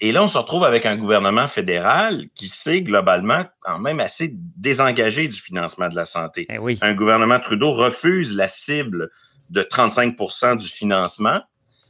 et 0.00 0.12
là, 0.12 0.22
on 0.24 0.28
se 0.28 0.36
retrouve 0.36 0.64
avec 0.64 0.84
un 0.84 0.96
gouvernement 0.96 1.46
fédéral 1.46 2.26
qui 2.34 2.48
s'est 2.48 2.82
globalement 2.82 3.44
quand 3.60 3.78
même 3.78 4.00
assez 4.00 4.34
désengagé 4.56 5.28
du 5.28 5.38
financement 5.40 5.88
de 5.88 5.94
la 5.96 6.04
santé. 6.04 6.46
Eh 6.50 6.58
oui. 6.58 6.78
Un 6.82 6.94
gouvernement 6.94 7.38
Trudeau 7.40 7.72
refuse 7.72 8.34
la 8.34 8.48
cible 8.48 9.10
de 9.50 9.62
35% 9.62 10.58
du 10.58 10.66
financement. 10.68 11.40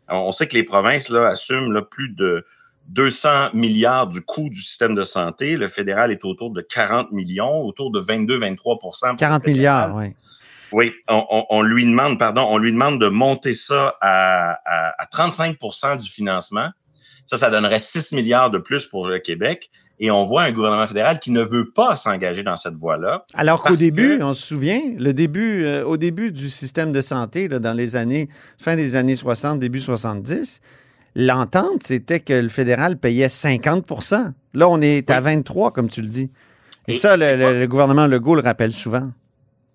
On 0.09 0.33
sait 0.33 0.47
que 0.47 0.55
les 0.55 0.65
provinces 0.65 1.09
là, 1.09 1.27
assument 1.27 1.73
là, 1.73 1.83
plus 1.83 2.11
de 2.11 2.45
200 2.89 3.51
milliards 3.55 4.07
du 4.07 4.21
coût 4.21 4.51
du 4.51 4.61
système 4.61 4.95
de 4.95 5.03
santé. 5.03 5.57
Le 5.57 5.69
fédéral 5.69 6.13
est 6.13 6.25
autour 6.25 6.51
de 6.53 6.61
40 6.61 7.11
millions, 7.11 7.63
autour 7.63 7.91
de 7.91 8.01
22-23 8.01 8.79
pour 8.79 8.95
le 9.03 9.17
40 9.17 9.43
fédéral. 9.43 9.43
milliards, 9.47 9.97
oui. 9.97 10.15
Oui, 10.73 10.93
on, 11.09 11.25
on- 11.31 11.45
on 11.51 11.63
lui 11.63 11.85
demande, 11.85 12.19
pardon, 12.19 12.47
on 12.51 12.59
lui 12.59 12.73
demande 12.73 13.01
de 13.01 13.09
monter 13.09 13.55
ça 13.55 13.95
à, 14.01 14.53
à- 14.65 14.95
à 14.99 15.07
35% 15.07 15.99
du 15.99 16.09
financement. 16.11 16.69
Ça, 17.27 17.39
ça 17.39 17.51
donnerait 17.51 17.79
6 17.79 18.13
milliards 18.13 18.51
de 18.51 18.59
plus 18.59 18.87
pour 18.87 19.07
le 19.09 19.19
Québec. 19.19 19.71
Et 20.01 20.11
on 20.11 20.25
voit 20.27 20.43
un 20.43 20.51
gouvernement 20.53 20.89
fédéral 20.89 21.21
qui 21.21 21.31
ne 21.31 21.41
veut 21.41 21.71
pas 21.71 21.95
s'engager 21.95 22.43
dans 22.43 22.57
cette 22.57 22.75
voie-là. 22.75 23.25
Alors 23.35 23.63
qu'au 23.63 23.77
début, 23.77 24.19
que- 24.19 24.25
on 24.25 24.35
se 24.35 24.45
souvient, 24.45 24.81
le 24.99 25.15
début, 25.15 25.65
euh, 25.65 25.85
au 25.85 25.97
début 25.97 26.33
du 26.33 26.51
système 26.51 26.91
de 26.91 27.01
santé, 27.01 27.47
là, 27.47 27.61
dans 27.61 27.73
les 27.75 27.95
années, 27.95 28.29
fin 28.59 28.75
des 28.75 28.97
années 28.97 29.15
60, 29.15 29.61
début 29.61 29.81
70, 29.81 30.61
l'entente, 31.15 31.85
c'était 31.85 32.19
que 32.21 32.33
le 32.33 32.49
fédéral 32.49 32.97
payait 32.99 33.29
50% 33.29 34.33
Là, 34.53 34.69
on 34.69 34.81
est 34.81 35.11
à 35.11 35.21
23, 35.21 35.73
comme 35.73 35.89
tu 35.89 36.01
le 36.01 36.09
dis. 36.09 36.31
Et, 36.89 36.93
Et 36.93 36.99
ça, 36.99 37.17
le 37.17 37.67
gouvernement 37.67 38.07
Legault 38.07 38.35
le 38.35 38.43
rappelle 38.43 38.73
souvent. 38.73 39.11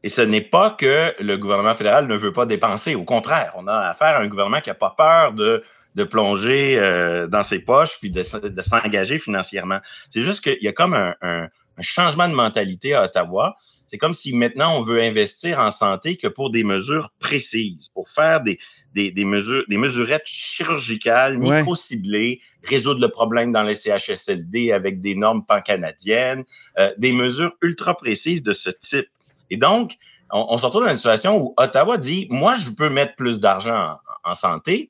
Et 0.04 0.10
ce 0.10 0.22
n'est 0.22 0.42
pas 0.42 0.72
que 0.72 1.14
le 1.22 1.38
gouvernement 1.38 1.76
fédéral 1.76 2.08
ne 2.08 2.16
veut 2.16 2.32
pas 2.34 2.46
dépenser. 2.46 2.96
Au 2.96 3.04
contraire, 3.04 3.52
on 3.58 3.68
a 3.68 3.76
affaire 3.90 4.16
à 4.16 4.20
un 4.20 4.28
gouvernement 4.28 4.62
qui 4.62 4.70
n'a 4.70 4.76
pas 4.76 4.94
peur 4.98 5.34
de, 5.34 5.62
de 5.96 6.04
plonger 6.06 6.78
euh, 6.80 7.28
dans 7.28 7.44
ses 7.44 7.60
poches 7.60 7.98
puis 8.00 8.10
de, 8.10 8.24
s'engager 8.24 9.18
financièrement. 9.18 9.80
C'est 10.10 10.22
juste 10.22 10.42
qu'il 10.44 10.58
y 10.62 10.68
a 10.68 10.74
comme 10.74 10.94
un, 10.94 11.16
un- 11.22 11.48
un 11.78 11.82
changement 11.82 12.28
de 12.30 12.34
mentalité 12.34 12.94
à 12.94 13.04
Ottawa. 13.04 13.56
C'est 13.88 13.98
comme 13.98 14.14
si 14.14 14.34
maintenant 14.36 14.78
on 14.78 14.84
veut 14.84 15.02
investir 15.02 15.60
en 15.60 15.72
santé 15.72 16.16
que 16.18 16.28
pour 16.28 16.52
des 16.52 16.64
mesures 16.64 17.10
précises, 17.20 17.90
pour 17.94 18.08
faire 18.10 18.42
des, 18.42 18.60
des, 18.94 19.12
des 19.12 19.26
mesures, 19.26 19.64
des 19.68 19.78
mesurettes 19.78 20.26
chirurgicales, 20.26 21.38
Ouais. 21.38 21.58
micro-ciblées, 21.58 22.40
résoudre 22.68 23.02
le 23.02 23.10
problème 23.10 23.52
dans 23.52 23.64
les 23.64 23.76
CHSLD 23.76 24.72
avec 24.72 25.02
des 25.02 25.16
normes 25.16 25.46
pan-canadiennes, 25.46 26.44
euh, 26.78 26.94
des 26.98 27.12
mesures 27.14 27.54
ultra 27.62 27.96
précises 27.96 28.44
de 28.44 28.54
ce 28.54 28.70
type. 28.70 29.08
Et 29.50 29.58
donc, 29.58 29.98
on, 30.32 30.46
on 30.50 30.58
se 30.58 30.66
retrouve 30.66 30.84
dans 30.84 30.92
une 30.92 30.98
situation 30.98 31.38
où 31.38 31.54
Ottawa 31.58 31.98
dit, 31.98 32.28
moi, 32.30 32.56
je 32.56 32.70
peux 32.70 32.90
mettre 32.90 33.16
plus 33.16 33.40
d'argent 33.40 33.98
en, 34.24 34.34
santé, 34.34 34.90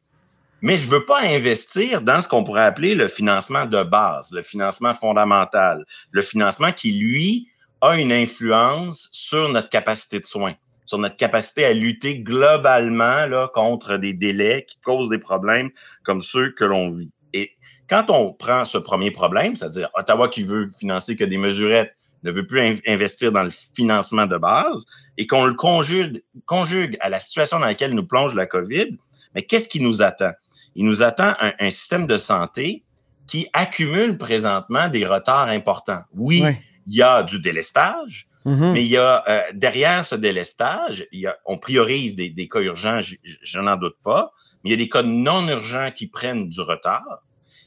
mais 0.62 0.78
je 0.78 0.90
veux 0.90 1.06
pas 1.06 1.22
investir 1.22 2.02
dans 2.02 2.20
ce 2.20 2.28
qu'on 2.28 2.44
pourrait 2.44 2.66
appeler 2.66 2.96
le 2.96 3.08
financement 3.08 3.66
de 3.66 3.84
base, 3.84 4.32
le 4.32 4.44
financement 4.44 4.94
fondamental, 4.94 5.86
le 6.12 6.22
financement 6.22 6.72
qui, 6.72 6.92
lui, 6.92 7.48
a 7.82 7.98
une 7.98 8.12
influence 8.12 9.08
sur 9.12 9.50
notre 9.50 9.70
capacité 9.70 10.20
de 10.20 10.26
soins, 10.26 10.56
sur 10.86 10.98
notre 10.98 11.16
capacité 11.16 11.66
à 11.66 11.74
lutter 11.74 12.20
globalement 12.20 13.26
là, 13.26 13.50
contre 13.54 13.98
des 13.98 14.14
délais 14.14 14.66
qui 14.68 14.80
causent 14.82 15.10
des 15.10 15.20
problèmes 15.20 15.70
comme 16.04 16.22
ceux 16.22 16.52
que 16.52 16.66
l'on 16.66 16.90
vit. 16.90 17.12
Et 17.34 17.54
quand 17.90 18.10
on 18.10 18.34
prend 18.34 18.66
ce 18.66 18.78
premier 18.78 19.12
problème, 19.12 19.56
c'est-à-dire 19.56 19.90
Ottawa 19.94 20.28
qui 20.28 20.44
veut 20.44 20.70
financer 20.78 21.16
que 21.16 21.24
des 21.24 21.38
mesurettes, 21.38 21.96
ne 22.24 22.32
veut 22.32 22.46
plus 22.46 22.60
in- 22.62 22.78
investir 22.88 23.32
dans 23.32 23.44
le 23.44 23.52
financement 23.76 24.26
de 24.26 24.38
base 24.38 24.86
et 25.18 25.28
qu'on 25.28 25.46
le 25.46 25.54
conjugue, 25.54 26.22
conjugue 26.46 26.98
à 27.00 27.10
la 27.10 27.20
situation 27.20 27.60
dans 27.60 27.66
laquelle 27.66 27.94
nous 27.94 28.06
plonge 28.06 28.36
la 28.36 28.46
COVID, 28.46 28.98
mais 29.36 29.44
qu'est-ce 29.44 29.70
qui 29.70 29.80
nous 29.82 30.02
attend? 30.02 30.32
Il 30.76 30.86
nous 30.86 31.02
attend 31.04 31.34
un, 31.40 31.54
un 31.60 31.70
système 31.70 32.08
de 32.08 32.18
santé 32.18 32.84
qui 33.28 33.48
accumule 33.54 34.18
présentement 34.18 34.88
des 34.90 35.06
retards 35.06 35.50
importants. 35.50 36.02
Oui, 36.14 36.42
Ouais. 36.42 36.62
il 36.88 36.96
y 36.96 37.02
a 37.02 37.24
du 37.24 37.40
délestage, 37.40 38.26
Mhm. 38.46 38.72
mais 38.74 38.84
il 38.84 38.90
y 38.90 38.98
a 38.98 39.24
euh, 39.28 39.42
derrière 39.54 40.04
ce 40.06 40.16
délestage, 40.16 41.06
il 41.12 41.20
y 41.22 41.28
a, 41.28 41.38
on 41.46 41.58
priorise 41.58 42.16
des, 42.16 42.30
des 42.30 42.48
cas 42.48 42.62
urgents, 42.62 43.02
je, 43.02 43.16
je- 43.24 43.36
je 43.44 43.60
n'en 43.60 43.76
doute 43.76 43.98
pas, 44.04 44.32
mais 44.64 44.70
il 44.70 44.72
y 44.72 44.74
a 44.74 44.78
des 44.78 44.90
cas 44.90 45.04
non 45.04 45.48
urgents 45.48 45.92
qui 45.94 46.08
prennent 46.08 46.50
du 46.50 46.62
retard. 46.62 47.20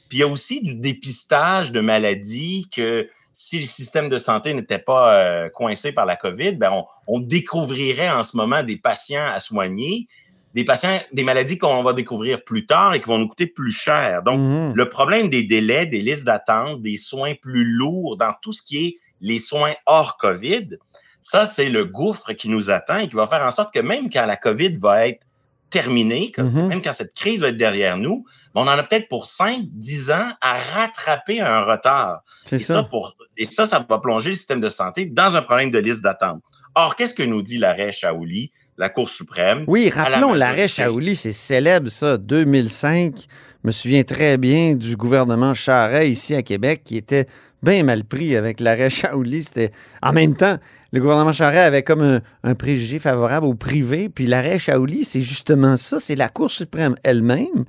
Puis 0.09 0.19
il 0.19 0.21
y 0.23 0.25
a 0.25 0.29
aussi 0.29 0.63
du 0.63 0.75
dépistage 0.75 1.73
de 1.73 1.81
maladies 1.81 2.69
que 2.75 3.07
si 3.33 3.59
le 3.59 3.65
système 3.65 4.09
de 4.09 4.19
santé 4.19 4.55
n'était 4.55 4.79
pas 4.79 5.15
euh, 5.15 5.49
coincé 5.51 5.93
par 5.93 6.07
la 6.07 6.17
COVID, 6.17 6.53
ben 6.53 6.71
on, 6.73 6.85
on 7.07 7.21
découvrirait 7.21 8.11
en 8.11 8.23
ce 8.23 8.37
moment 8.37 8.63
des 8.63 8.77
patients 8.77 9.25
à 9.33 9.41
soigner, 9.41 10.07
des 10.55 10.65
patients, 10.65 10.99
des 11.13 11.25
maladies 11.25 11.57
qu'on 11.57 11.83
va 11.83 11.95
découvrir 11.95 12.45
plus 12.45 12.67
tard 12.67 12.95
et 12.95 13.01
qui 13.01 13.09
vont 13.09 13.19
nous 13.19 13.29
coûter 13.29 13.47
plus 13.47 13.73
cher. 13.73 14.23
Donc, 14.23 14.39
Mhm. 14.39 14.73
le 14.75 14.89
problème 14.89 15.31
des 15.31 15.45
délais, 15.45 15.87
des 15.87 16.03
listes 16.03 16.25
d'attente, 16.25 16.83
des 16.83 16.97
soins 16.97 17.35
plus 17.35 17.65
lourds 17.65 18.17
dans 18.17 18.35
tout 18.43 18.53
ce 18.53 18.63
qui 18.63 18.87
est 18.87 18.99
les 19.21 19.39
soins 19.39 19.73
hors 19.87 20.17
COVID, 20.19 20.77
ça, 21.23 21.47
c'est 21.47 21.71
le 21.71 21.85
gouffre 21.85 22.33
qui 22.33 22.49
nous 22.49 22.71
attend 22.71 22.99
et 22.99 23.09
qui 23.09 23.15
va 23.15 23.27
faire 23.27 23.43
en 23.43 23.51
sorte 23.53 23.73
que 23.73 23.81
même 23.81 24.11
quand 24.11 24.27
la 24.27 24.37
COVID 24.37 24.77
va 24.79 25.07
être 25.07 25.25
terminée, 25.73 26.31
que- 26.31 26.43
Mhm. 26.43 26.69
même 26.69 26.83
quand 26.83 26.93
cette 26.93 27.15
crise 27.15 27.41
va 27.41 27.49
être 27.49 27.57
derrière 27.57 27.97
nous, 27.97 28.25
on 28.55 28.63
en 28.63 28.69
a 28.69 28.83
peut-être 28.85 29.09
pour 29.09 29.27
5, 29.27 29.63
10 29.73 30.11
ans 30.13 30.29
à 30.41 30.55
rattraper 30.75 31.41
un 31.41 31.63
retard. 31.65 32.23
C'est 32.45 32.57
Et 32.57 32.59
ça. 32.61 32.75
ça, 32.75 32.83
pour, 32.85 33.17
et 33.37 33.47
ça, 33.47 33.67
ça 33.67 33.85
va 33.89 33.99
plonger 33.99 34.29
le 34.31 34.35
système 34.37 34.61
de 34.61 34.69
santé 34.69 35.07
dans 35.07 35.35
un 35.35 35.43
problème 35.43 35.71
de 35.71 35.79
liste 35.81 36.03
d'attente. 36.03 36.43
Or, 36.75 36.95
qu'est-ce 36.95 37.15
que 37.15 37.23
nous 37.23 37.43
dit 37.43 37.59
l'arrêt 37.59 37.91
Shaoli, 37.93 38.53
la 38.79 38.89
Cour 38.89 39.09
suprême? 39.09 39.65
Oui, 39.67 39.91
rappelons 39.91 40.35
l'arrêt. 40.35 40.69
Shaoli, 40.69 41.17
c'est 41.17 41.33
célèbre 41.33 41.89
ça, 41.91 42.17
2005. 42.19 43.15
Je 43.63 43.67
me 43.69 43.73
souviens 43.73 44.03
très 44.05 44.39
bien 44.39 44.75
du 44.75 44.97
gouvernement 44.97 45.55
Charest 45.55 46.11
ici 46.11 46.35
à 46.35 46.43
Québec 46.43 46.83
qui 46.85 46.97
était 46.97 47.27
bien 47.63 47.83
mal 47.85 48.05
pris 48.05 48.37
avec 48.37 48.61
l'arrêt 48.61 48.91
Shaoli. 48.91 49.43
C'était 49.45 49.71
en 50.03 50.13
même 50.13 50.35
temps, 50.37 50.59
le 50.93 51.01
gouvernement 51.01 51.33
Charest 51.33 51.67
avait 51.67 51.83
comme 51.83 52.03
un, 52.03 52.21
un 52.45 52.55
préjugé 52.55 52.99
favorable 52.99 53.47
au 53.47 53.55
privé, 53.55 54.09
puis 54.09 54.27
l'arrêt 54.27 54.59
Shaoli, 54.59 55.05
c'est 55.05 55.23
justement 55.23 55.77
ça, 55.77 55.99
c'est 55.99 56.15
la 56.17 56.29
Cour 56.29 56.51
suprême 56.51 56.95
elle-même 57.03 57.65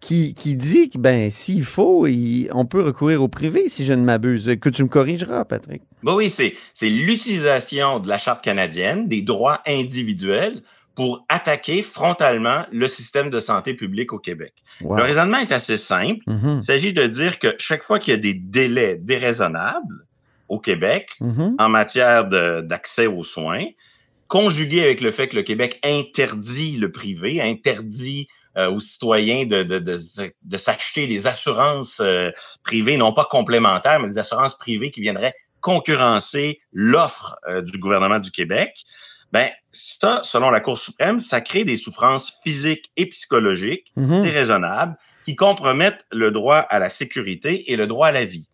qui, 0.00 0.34
qui 0.34 0.56
dit 0.56 0.90
que 0.90 0.98
ben 0.98 1.30
s'il 1.30 1.64
faut, 1.64 2.06
il- 2.06 2.48
on 2.52 2.66
peut 2.66 2.82
recourir 2.82 3.22
au 3.22 3.28
privé 3.28 3.68
si 3.70 3.84
je 3.86 3.94
ne 3.94 4.02
m'abuse. 4.02 4.54
Que 4.60 4.68
tu 4.68 4.82
me 4.84 4.88
corrigeras, 4.88 5.44
Patrick. 5.46 5.82
Ben 6.02 6.14
oui, 6.14 6.28
c'est, 6.28 6.52
l'utilisation 6.82 7.98
de 7.98 8.08
la 8.08 8.18
Charte 8.18 8.44
canadienne, 8.44 9.08
des 9.08 9.22
droits 9.22 9.62
individuels, 9.66 10.60
pour 10.94 11.26
attaquer 11.28 11.82
frontalement 11.82 12.62
le 12.72 12.88
système 12.88 13.28
de 13.28 13.38
santé 13.38 13.74
publique 13.74 14.12
au 14.14 14.18
Québec. 14.18 14.52
Wow. 14.80 14.96
Le 14.96 15.02
raisonnement 15.02 15.38
est 15.38 15.52
assez 15.52 15.76
simple. 15.76 16.20
Mhm, 16.26 16.58
Il 16.60 16.64
s'agit 16.64 16.92
de 16.94 17.06
dire 17.06 17.38
que 17.38 17.54
chaque 17.58 17.82
fois 17.82 17.98
qu'il 17.98 18.12
y 18.14 18.16
a 18.16 18.20
des 18.20 18.32
délais 18.34 18.96
déraisonnables 19.02 20.05
au 20.48 20.58
Québec 20.60 21.10
mhm. 21.20 21.56
en 21.58 21.68
matière 21.68 22.26
d'accès 22.26 23.06
aux 23.06 23.22
soins, 23.22 23.64
conjugué 24.28 24.82
avec 24.82 25.00
le 25.00 25.10
fait 25.10 25.28
que 25.28 25.36
le 25.36 25.42
Québec 25.42 25.78
interdit 25.84 26.76
le 26.76 26.90
privé, 26.90 27.40
interdit 27.40 28.28
euh, 28.56 28.70
aux 28.70 28.80
citoyens 28.80 29.44
de, 29.44 29.62
de, 29.62 29.78
de, 29.78 29.98
de 30.42 30.56
s'acheter 30.56 31.06
des 31.06 31.26
assurances 31.26 32.00
euh, 32.00 32.30
privées, 32.62 32.96
non 32.96 33.12
pas 33.12 33.26
complémentaires, 33.30 34.00
mais 34.00 34.08
des 34.08 34.18
assurances 34.18 34.56
privées 34.56 34.90
qui 34.90 35.00
viendraient 35.00 35.34
concurrencer 35.60 36.60
l'offre 36.72 37.36
euh, 37.48 37.60
du 37.60 37.78
gouvernement 37.78 38.18
du 38.18 38.30
Québec, 38.30 38.72
ben 39.32 39.50
ça, 39.72 40.20
selon 40.22 40.50
la 40.50 40.60
Cour 40.60 40.78
suprême, 40.78 41.18
ça 41.18 41.40
crée 41.40 41.64
des 41.64 41.76
souffrances 41.76 42.32
physiques 42.42 42.90
et 42.96 43.06
psychologiques 43.06 43.92
Mhm. 43.96 44.22
déraisonnables 44.22 44.96
qui 45.24 45.34
compromettent 45.34 46.04
le 46.12 46.30
droit 46.30 46.58
à 46.58 46.78
la 46.78 46.88
sécurité 46.88 47.72
et 47.72 47.76
le 47.76 47.86
droit 47.86 48.06
à 48.08 48.12
la 48.12 48.24
vie. 48.24 48.48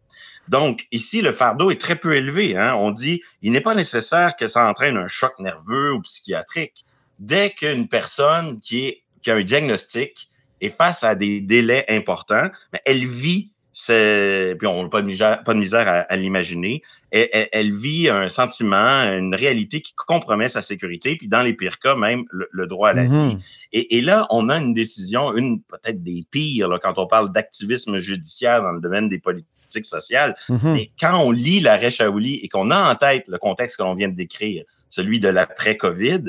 Donc, 0.48 0.87
ici, 0.92 1.22
le 1.22 1.33
fardeau 1.33 1.70
est 1.70 1.81
très 1.81 1.96
peu 1.96 2.16
élevé. 2.16 2.57
Hein? 2.57 2.74
On 2.74 2.90
dit, 2.90 3.22
il 3.42 3.52
n'est 3.52 3.61
pas 3.61 3.74
nécessaire 3.74 4.37
que 4.37 4.46
ça 4.46 4.68
entraîne 4.68 4.96
un 4.96 5.07
choc 5.07 5.38
nerveux 5.38 5.92
ou 5.92 6.00
psychiatrique. 6.00 6.85
Dès 7.18 7.50
qu'une 7.50 7.88
personne 7.88 8.61
qui, 8.61 8.87
est, 8.87 9.02
qui 9.20 9.31
a 9.31 9.37
un 9.37 9.42
diagnostic 9.42 10.28
est 10.61 10.70
face 10.70 11.05
à 11.05 11.14
des 11.14 11.40
délais 11.40 11.85
importants, 11.88 12.50
elle 12.85 13.07
vit, 13.07 13.52
c'est- 13.73 14.55
puis 14.59 14.67
on 14.67 14.83
n'a 14.83 14.89
pas 14.89 15.01
de 15.03 15.07
misère, 15.07 15.43
pas 15.45 15.55
de 15.55 15.59
misère 15.59 15.89
à, 15.89 16.01
à 16.01 16.17
l'imaginer, 16.17 16.83
elle, 17.11 17.29
elle- 17.33 17.49
elle 17.53 17.75
vit 17.75 18.09
un 18.09 18.29
sentiment, 18.29 18.77
une 19.05 19.35
réalité 19.35 19.81
qui 19.81 19.93
compromet 19.95 20.49
sa 20.49 20.63
sécurité, 20.63 21.17
puis 21.17 21.29
dans 21.29 21.41
les 21.41 21.55
pires 21.55 21.79
cas, 21.79 21.95
même 21.95 22.25
le, 22.31 22.49
le 22.53 22.67
droit 22.67 22.91
à 22.91 22.93
la 22.93 23.05
vie. 23.05 23.11
Mhm. 23.11 23.41
Et, 23.73 23.97
et 23.99 24.01
là, 24.03 24.27
on 24.31 24.49
a 24.49 24.59
une 24.59 24.75
décision, 24.75 25.35
une 25.37 25.63
peut-être 25.63 26.03
des 26.03 26.25
pires, 26.31 26.69
là, 26.69 26.79
quand 26.83 26.99
on 26.99 27.07
parle 27.07 27.33
d'activisme 27.33 27.99
judiciaire 27.99 28.63
dans 28.63 28.73
le 28.73 28.81
domaine 28.81 29.09
des 29.09 29.19
politiques 29.19 29.85
sociales. 29.85 30.35
Mhm. 30.51 30.59
Mais 30.75 30.91
quand 31.01 31.19
on 31.19 31.31
lit 31.31 31.61
l'arrêt 31.61 31.91
Shaoli 31.91 32.41
et 32.43 32.49
qu'on 32.49 32.71
a 32.71 32.91
en 32.91 32.95
tête 32.95 33.25
le 33.29 33.39
contexte 33.39 33.79
que 33.79 33.83
l'on 33.83 33.95
vient 33.95 34.09
de 34.09 34.17
décrire, 34.17 34.65
celui 34.91 35.19
de 35.21 35.29
l'après-COVID, 35.29 36.25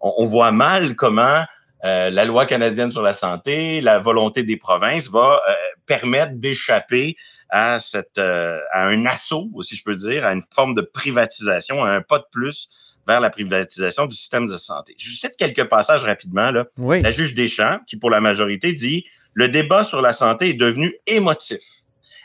on, 0.00 0.14
on 0.18 0.26
voit 0.26 0.50
mal 0.50 0.96
comment 0.96 1.44
euh, 1.84 2.10
la 2.10 2.24
loi 2.24 2.44
canadienne 2.44 2.90
sur 2.90 3.02
la 3.02 3.12
santé, 3.12 3.80
la 3.80 4.00
volonté 4.00 4.42
des 4.42 4.56
provinces 4.56 5.08
va 5.10 5.40
euh, 5.48 5.52
permettre 5.88 6.34
d'échapper 6.34 7.16
à, 7.50 7.80
cette, 7.80 8.18
à 8.18 8.86
un 8.86 9.06
assaut, 9.06 9.50
si 9.62 9.74
je 9.74 9.82
peux 9.82 9.96
dire, 9.96 10.24
à 10.24 10.32
une 10.32 10.42
forme 10.54 10.74
de 10.74 10.82
privatisation, 10.82 11.82
à 11.82 11.90
un 11.90 12.02
pas 12.02 12.18
de 12.18 12.26
plus 12.30 12.68
vers 13.08 13.20
la 13.20 13.30
privatisation 13.30 14.06
du 14.06 14.14
système 14.14 14.46
de 14.46 14.56
santé. 14.56 14.94
Je 14.98 15.10
cite 15.10 15.34
quelques 15.38 15.64
passages 15.64 16.04
rapidement. 16.04 16.50
Là. 16.50 16.66
La 16.78 17.10
juge 17.10 17.34
Deschamps, 17.34 17.80
qui 17.86 17.96
pour 17.96 18.10
la 18.10 18.20
majorité 18.20 18.74
dit 18.74 19.06
le 19.32 19.48
débat 19.48 19.82
sur 19.82 20.02
la 20.02 20.12
santé 20.12 20.50
est 20.50 20.54
devenu 20.54 20.94
émotif. 21.06 21.60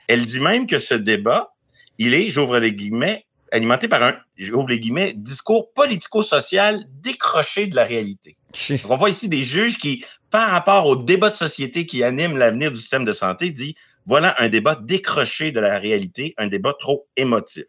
Elle 0.07 0.25
dit 0.25 0.39
même 0.39 0.67
que 0.67 0.77
ce 0.77 0.93
débat, 0.93 1.53
il 1.97 2.13
est, 2.13 2.29
j'ouvre 2.29 2.59
les 2.59 2.73
guillemets, 2.73 3.25
alimenté 3.51 3.87
par 3.87 4.03
un, 4.03 4.15
j'ouvre 4.35 4.69
les 4.69 4.79
guillemets, 4.79 5.13
discours 5.15 5.71
politico-social 5.73 6.83
décroché 7.01 7.67
de 7.67 7.75
la 7.75 7.83
réalité. 7.83 8.35
on 8.89 8.97
voit 8.97 9.09
ici 9.09 9.29
des 9.29 9.43
juges 9.43 9.77
qui, 9.77 10.03
par 10.33 10.49
rapport 10.49 10.87
au 10.87 10.95
débat 10.95 11.29
de 11.29 11.35
société 11.35 11.85
qui 11.85 12.03
anime 12.03 12.37
l'avenir 12.37 12.71
du 12.71 12.79
système 12.79 13.05
de 13.05 13.13
santé, 13.13 13.51
dit 13.51 13.75
voilà 14.07 14.35
un 14.39 14.49
débat 14.49 14.75
décroché 14.81 15.51
de 15.51 15.59
la 15.59 15.77
réalité, 15.77 16.33
un 16.39 16.47
débat 16.47 16.73
trop 16.79 17.05
émotif. 17.17 17.65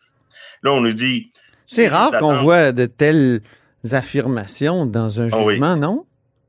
Là, 0.62 0.72
on 0.72 0.81
nous 0.81 0.94
dit. 0.94 1.31
C'est 1.66 1.88
rare 1.88 2.18
qu'on 2.18 2.37
voit 2.37 2.72
de 2.72 2.87
telles 2.87 3.42
affirmations 3.92 4.87
dans 4.87 5.20
un 5.20 5.29
ah 5.31 5.42
jugement, 5.42 5.77
non? 5.77 6.07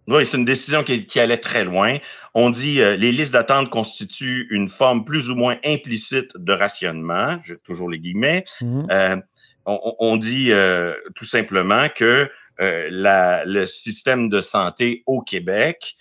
Oui, 0.08 0.25
c'est 0.25 0.38
une 0.38 0.45
décision 0.45 0.84
qui, 0.84 1.19
allait 1.19 1.36
très 1.36 1.65
loin. 1.65 1.97
On 2.34 2.49
dit 2.49 2.80
euh, 2.80 2.95
les 2.95 3.12
listes 3.12 3.34
d'attente 3.34 3.69
constituent 3.69 4.47
une 4.51 4.69
forme 4.69 5.04
plus 5.04 5.30
ou 5.30 5.36
moins 5.36 5.58
implicite 5.65 6.32
de 6.38 6.54
rationnement. 6.54 7.38
J'ai 7.43 7.58
toujours 7.58 7.89
les 7.89 7.99
guillemets. 7.99 8.45
Mhm. 8.62 8.88
Euh, 8.89 9.17
on, 9.65 10.15
dit 10.15 10.54
euh, 10.54 10.93
tout 11.13 11.25
simplement 11.25 11.89
que 11.93 12.30
la, 12.58 13.43
le 13.43 13.65
système 13.65 14.30
de 14.30 14.39
santé 14.39 15.04
au 15.08 15.21
Québec 15.21 15.97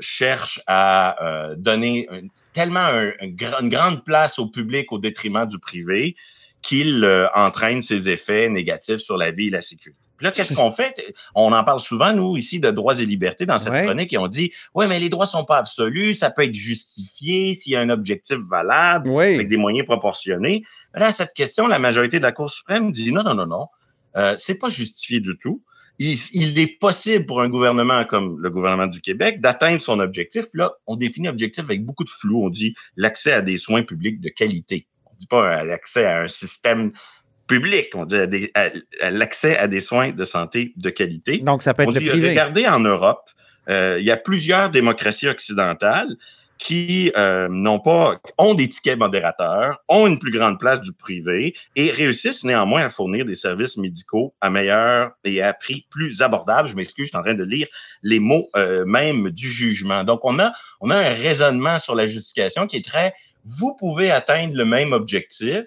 cherche 0.00 0.60
à 0.66 1.54
donner 1.56 2.08
tellement 2.52 2.88
une 3.20 3.68
grande 3.68 4.04
place 4.04 4.38
au 4.38 4.48
public 4.48 4.92
au 4.92 4.98
détriment 4.98 5.46
du 5.46 5.58
privé 5.58 6.16
qu'il 6.62 7.04
entraîne 7.34 7.82
ses 7.82 8.08
effets 8.08 8.48
négatifs 8.48 8.98
sur 8.98 9.16
la 9.16 9.30
vie 9.30 9.48
et 9.48 9.50
la 9.50 9.62
sécurité. 9.62 10.06
Puis 10.16 10.24
là, 10.24 10.30
qu'est-ce 10.30 10.54
qu'on 10.54 10.72
fait? 10.72 11.14
On 11.34 11.52
en 11.52 11.64
parle 11.64 11.80
souvent, 11.80 12.12
nous, 12.12 12.36
ici, 12.36 12.60
de 12.60 12.70
droits 12.70 12.98
et 12.98 13.06
libertés 13.06 13.46
dans 13.46 13.58
cette 13.58 13.84
chronique, 13.84 14.12
et 14.12 14.18
on 14.18 14.28
dit, 14.28 14.52
oui, 14.74 14.86
mais 14.88 14.98
les 14.98 15.08
droits 15.08 15.26
sont 15.26 15.44
pas 15.44 15.58
absolus, 15.58 16.14
ça 16.14 16.30
peut 16.30 16.42
être 16.42 16.54
justifié 16.54 17.52
s'il 17.52 17.72
y 17.72 17.76
a 17.76 17.80
un 17.80 17.90
objectif 17.90 18.38
valable, 18.48 19.10
avec 19.10 19.48
des 19.48 19.56
moyens 19.56 19.86
proportionnés. 19.86 20.64
là, 20.94 21.12
cette 21.12 21.34
question, 21.34 21.66
la 21.66 21.78
majorité 21.78 22.18
de 22.18 22.24
la 22.24 22.32
Cour 22.32 22.50
suprême 22.50 22.92
dit, 22.92 23.12
non, 23.12 23.22
non, 23.22 23.34
non, 23.34 23.46
non, 23.46 23.66
euh, 24.16 24.34
c'est 24.36 24.58
pas 24.58 24.68
justifié 24.68 25.20
du 25.20 25.36
tout. 25.38 25.62
Il, 25.98 26.16
il, 26.32 26.58
est 26.58 26.78
possible 26.78 27.24
pour 27.24 27.40
un 27.40 27.48
gouvernement 27.48 28.04
comme 28.04 28.38
le 28.40 28.50
gouvernement 28.50 28.86
du 28.86 29.00
Québec 29.00 29.40
d'atteindre 29.40 29.80
son 29.80 29.98
objectif. 29.98 30.46
Là, 30.52 30.72
on 30.86 30.96
définit 30.96 31.28
objectif 31.28 31.64
avec 31.64 31.84
beaucoup 31.84 32.04
de 32.04 32.10
flou. 32.10 32.44
On 32.44 32.50
dit 32.50 32.74
l'accès 32.96 33.32
à 33.32 33.40
des 33.40 33.56
soins 33.56 33.82
publics 33.82 34.20
de 34.20 34.28
qualité. 34.28 34.86
On 35.06 35.14
dit 35.18 35.26
pas 35.26 35.64
l'accès 35.64 36.04
à 36.04 36.20
un 36.22 36.26
système 36.26 36.92
public, 37.46 37.88
on 37.94 38.04
dit 38.04 38.50
l'accès 39.02 39.56
à 39.56 39.68
des 39.68 39.80
soins 39.80 40.12
de 40.12 40.24
santé 40.24 40.72
de 40.76 40.90
qualité. 40.90 41.38
Donc, 41.38 41.62
ça 41.62 41.74
peut 41.74 41.82
être 41.82 41.90
on 41.90 41.92
dit, 41.92 42.06
privé. 42.06 42.30
Regardez 42.30 42.66
en 42.66 42.80
Europe, 42.80 43.30
euh, 43.68 43.96
il 43.98 44.04
y 44.04 44.10
a 44.10 44.16
plusieurs 44.16 44.70
démocraties 44.70 45.28
occidentales 45.28 46.16
qui 46.58 47.12
euh, 47.16 47.48
n'ont 47.48 47.78
pas 47.78 48.20
ont 48.38 48.54
des 48.54 48.68
tickets 48.68 48.98
modérateurs, 48.98 49.82
ont 49.88 50.06
une 50.06 50.18
plus 50.18 50.30
grande 50.30 50.58
place 50.58 50.80
du 50.80 50.92
privé 50.92 51.54
et 51.76 51.90
réussissent 51.90 52.44
néanmoins 52.44 52.82
à 52.82 52.90
fournir 52.90 53.24
des 53.24 53.34
services 53.34 53.76
médicaux 53.76 54.34
à 54.40 54.50
meilleur 54.50 55.12
et 55.24 55.42
à 55.42 55.52
prix 55.52 55.86
plus 55.90 56.22
abordable. 56.22 56.68
Je 56.68 56.74
m'excuse, 56.74 57.06
je 57.06 57.10
suis 57.10 57.18
en 57.18 57.22
train 57.22 57.34
de 57.34 57.44
lire 57.44 57.66
les 58.02 58.18
mots 58.18 58.48
euh, 58.56 58.84
même 58.84 59.30
du 59.30 59.50
jugement. 59.50 60.04
Donc 60.04 60.20
on 60.24 60.38
a 60.38 60.52
on 60.80 60.90
a 60.90 60.96
un 60.96 61.14
raisonnement 61.14 61.78
sur 61.78 61.94
la 61.94 62.06
justification 62.06 62.66
qui 62.66 62.76
est 62.76 62.84
très 62.84 63.14
vous 63.44 63.76
pouvez 63.78 64.10
atteindre 64.10 64.56
le 64.56 64.64
même 64.64 64.92
objectif 64.92 65.64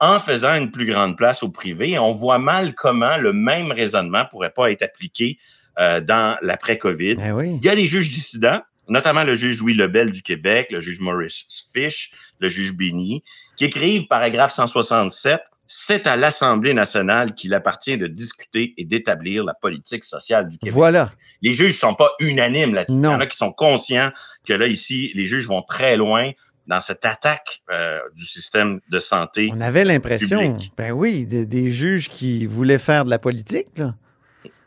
en 0.00 0.20
faisant 0.20 0.54
une 0.54 0.70
plus 0.70 0.86
grande 0.86 1.16
place 1.16 1.42
au 1.42 1.48
privé. 1.48 1.98
on 1.98 2.14
voit 2.14 2.38
mal 2.38 2.74
comment 2.74 3.16
le 3.16 3.32
même 3.32 3.72
raisonnement 3.72 4.24
pourrait 4.30 4.50
pas 4.50 4.70
être 4.70 4.82
appliqué 4.82 5.38
euh, 5.78 6.00
dans 6.00 6.38
l'après-COVID. 6.42 7.16
Eh 7.18 7.46
Il 7.46 7.62
y 7.62 7.68
a 7.68 7.74
des 7.74 7.86
juges 7.86 8.10
dissidents, 8.10 8.60
notamment 8.88 9.24
le 9.24 9.34
juge 9.34 9.60
Louis 9.60 9.74
Lebel 9.74 10.10
du 10.10 10.22
Québec, 10.22 10.68
le 10.70 10.80
juge 10.80 11.00
Maurice 11.00 11.44
Fish, 11.74 12.12
le 12.40 12.48
juge 12.48 12.72
Béni, 12.72 13.22
qui 13.56 13.64
écrivent, 13.64 14.06
paragraphe 14.06 14.52
167, 14.52 15.40
c'est 15.68 16.06
à 16.06 16.16
l'Assemblée 16.16 16.74
nationale 16.74 17.34
qu'il 17.34 17.52
appartient 17.54 17.98
de 17.98 18.06
discuter 18.06 18.74
et 18.76 18.84
d'établir 18.84 19.44
la 19.44 19.54
politique 19.54 20.04
sociale 20.04 20.48
du 20.48 20.58
Québec. 20.58 20.72
Voilà. 20.72 21.12
Les 21.42 21.52
juges 21.52 21.78
sont 21.78 21.94
pas 21.94 22.10
unanimes 22.20 22.74
là-dessus. 22.74 22.98
Il 22.98 23.04
y 23.04 23.08
en 23.08 23.20
a 23.20 23.26
qui 23.26 23.36
sont 23.36 23.52
conscients 23.52 24.12
que 24.46 24.52
là, 24.52 24.66
ici, 24.66 25.10
les 25.14 25.26
juges 25.26 25.48
vont 25.48 25.62
très 25.62 25.96
loin 25.96 26.30
dans 26.66 26.80
cette 26.80 27.04
attaque 27.04 27.62
euh, 27.70 27.98
du 28.14 28.24
système 28.24 28.80
de 28.90 28.98
santé. 28.98 29.50
On 29.52 29.60
avait 29.60 29.84
l'impression, 29.84 30.58
ben 30.76 30.92
oui, 30.92 31.26
des, 31.26 31.70
juges 31.70 32.08
qui 32.08 32.46
voulaient 32.46 32.78
faire 32.78 33.04
de 33.04 33.10
la 33.10 33.18
politique, 33.18 33.68
là. 33.76 33.94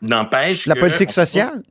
N'empêche 0.02 0.66
La 0.66 0.76
politique 0.76 1.10
sociale. 1.10 1.62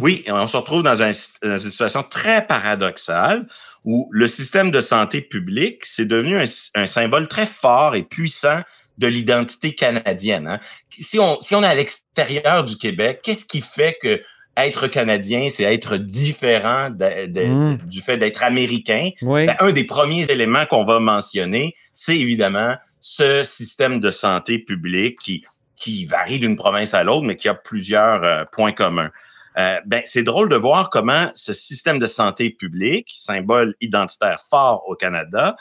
Oui, 0.00 0.24
on 0.28 0.46
se 0.46 0.56
retrouve 0.56 0.82
dans, 0.82 1.02
une 1.02 1.12
situation 1.58 2.02
très 2.02 2.46
paradoxale 2.46 3.46
où 3.84 4.08
le 4.10 4.26
système 4.26 4.70
de 4.70 4.80
santé 4.80 5.20
publique, 5.20 5.84
c'est 5.84 6.06
devenu 6.06 6.38
un, 6.38 6.86
symbole 6.86 7.28
très 7.28 7.46
fort 7.46 7.94
et 7.94 8.02
puissant 8.02 8.60
de 8.98 9.06
l'identité 9.06 9.74
canadienne. 9.74 10.48
Hein. 10.48 10.58
Si, 10.90 11.18
on, 11.18 11.40
si 11.40 11.54
on 11.54 11.62
est 11.62 11.66
à 11.66 11.74
l'extérieur 11.74 12.64
du 12.64 12.76
Québec, 12.76 13.20
qu'est-ce 13.22 13.44
qui 13.44 13.60
fait 13.60 13.96
que 14.02 14.20
être 14.56 14.88
canadien, 14.88 15.48
c'est 15.50 15.64
être 15.64 15.98
différent 15.98 16.90
mm. 16.90 17.76
du 17.84 18.00
fait 18.00 18.16
d'être 18.16 18.42
américain? 18.42 19.10
Ben, 19.22 19.54
un 19.60 19.72
des 19.72 19.84
premiers 19.84 20.30
éléments 20.30 20.66
qu'on 20.66 20.84
va 20.84 20.98
mentionner, 20.98 21.74
c'est 21.92 22.18
évidemment 22.18 22.76
ce 23.00 23.44
système 23.44 24.00
de 24.00 24.10
santé 24.10 24.58
publique 24.58 25.18
qui, 25.20 25.44
qui 25.76 26.06
varie 26.06 26.40
d'une 26.40 26.56
province 26.56 26.94
à 26.94 27.04
l'autre, 27.04 27.22
mais 27.22 27.36
qui 27.36 27.48
a 27.48 27.54
plusieurs 27.54 28.24
euh, 28.24 28.44
points 28.50 28.72
communs. 28.72 29.10
Euh, 29.58 29.80
ben, 29.86 30.02
c'est 30.04 30.22
drôle 30.22 30.48
de 30.48 30.56
voir 30.56 30.90
comment 30.90 31.30
ce 31.34 31.52
système 31.52 31.98
de 31.98 32.06
santé 32.06 32.50
publique, 32.50 33.08
symbole 33.12 33.74
identitaire 33.80 34.40
fort 34.50 34.84
au 34.86 34.94
Canada, 34.94 35.56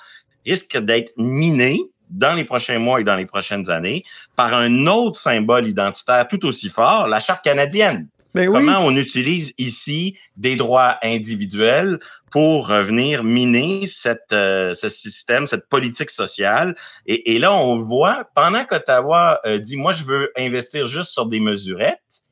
risque 0.45 0.77
d'être 0.77 1.13
miné 1.17 1.79
dans 2.09 2.33
les 2.33 2.43
prochains 2.43 2.79
mois 2.79 3.01
et 3.01 3.03
dans 3.03 3.15
les 3.15 3.25
prochaines 3.25 3.69
années 3.69 4.03
par 4.35 4.53
un 4.53 4.87
autre 4.87 5.19
symbole 5.19 5.65
identitaire 5.65 6.27
tout 6.27 6.45
aussi 6.45 6.69
fort, 6.69 7.07
la 7.07 7.19
Charte 7.19 7.43
canadienne. 7.43 8.07
Ben 8.35 8.51
Comment 8.51 8.79
on 8.79 8.93
utilise 8.97 9.53
ici 9.57 10.17
des 10.35 10.57
droits 10.57 10.97
individuels 11.01 11.99
pour 12.31 12.67
venir 12.67 13.23
miner 13.23 13.87
cette, 13.87 14.33
euh, 14.33 14.73
ce 14.73 14.89
système, 14.89 15.47
cette 15.47 15.69
politique 15.69 16.09
sociale? 16.09 16.75
Et, 17.05 17.39
là, 17.39 17.53
on 17.53 17.81
voit, 17.81 18.29
pendant 18.35 18.65
qu'Ottawa 18.65 19.39
euh, 19.45 19.57
dit, 19.57 19.77
moi, 19.77 19.93
je 19.93 20.03
veux 20.03 20.33
investir 20.37 20.85
juste 20.85 21.11
sur 21.11 21.27
des 21.27 21.39
mesurettes, 21.39 22.25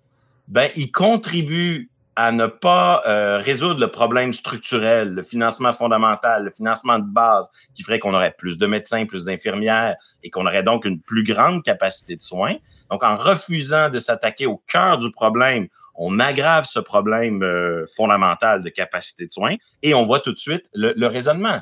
ben, 0.53 0.69
il 0.75 0.91
contribue 0.91 1.89
à 2.15 2.31
ne 2.31 2.45
pas 2.45 3.01
euh, 3.07 3.39
résoudre 3.39 3.79
le 3.79 3.87
problème 3.87 4.33
structurel, 4.33 5.15
le 5.15 5.23
financement 5.23 5.73
fondamental, 5.73 6.43
le 6.43 6.51
financement 6.51 6.99
de 6.99 7.11
base, 7.11 7.49
qui 7.73 7.81
ferait 7.81 7.97
qu'on 7.97 8.13
aurait 8.13 8.35
plus 8.37 8.59
de 8.59 8.67
médecins, 8.67 9.07
plus 9.07 9.25
d'infirmières 9.25 9.95
et 10.21 10.29
qu'on 10.29 10.45
aurait 10.45 10.61
donc 10.61 10.85
une 10.85 11.01
plus 11.01 11.23
grande 11.23 11.63
capacité 11.63 12.15
de 12.15 12.21
soins. 12.21 12.55
Donc, 12.91 13.03
en 13.03 13.17
refusant 13.17 13.89
de 13.89 13.97
s'attaquer 13.97 14.45
au 14.45 14.61
cœur 14.71 14.99
du 14.99 15.09
problème, 15.11 15.69
on 15.95 16.19
aggrave 16.19 16.65
ce 16.65 16.79
problème 16.79 17.41
euh, 17.41 17.85
fondamental 17.95 18.61
de 18.61 18.69
capacité 18.69 19.25
de 19.25 19.31
soins 19.31 19.55
et 19.81 19.95
on 19.95 20.05
voit 20.05 20.19
tout 20.19 20.33
de 20.33 20.37
suite 20.37 20.65
le, 20.75 21.07
raisonnement. 21.07 21.61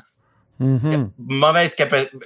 Mm-hmm. 0.60 1.08
Mauvaise 1.18 1.74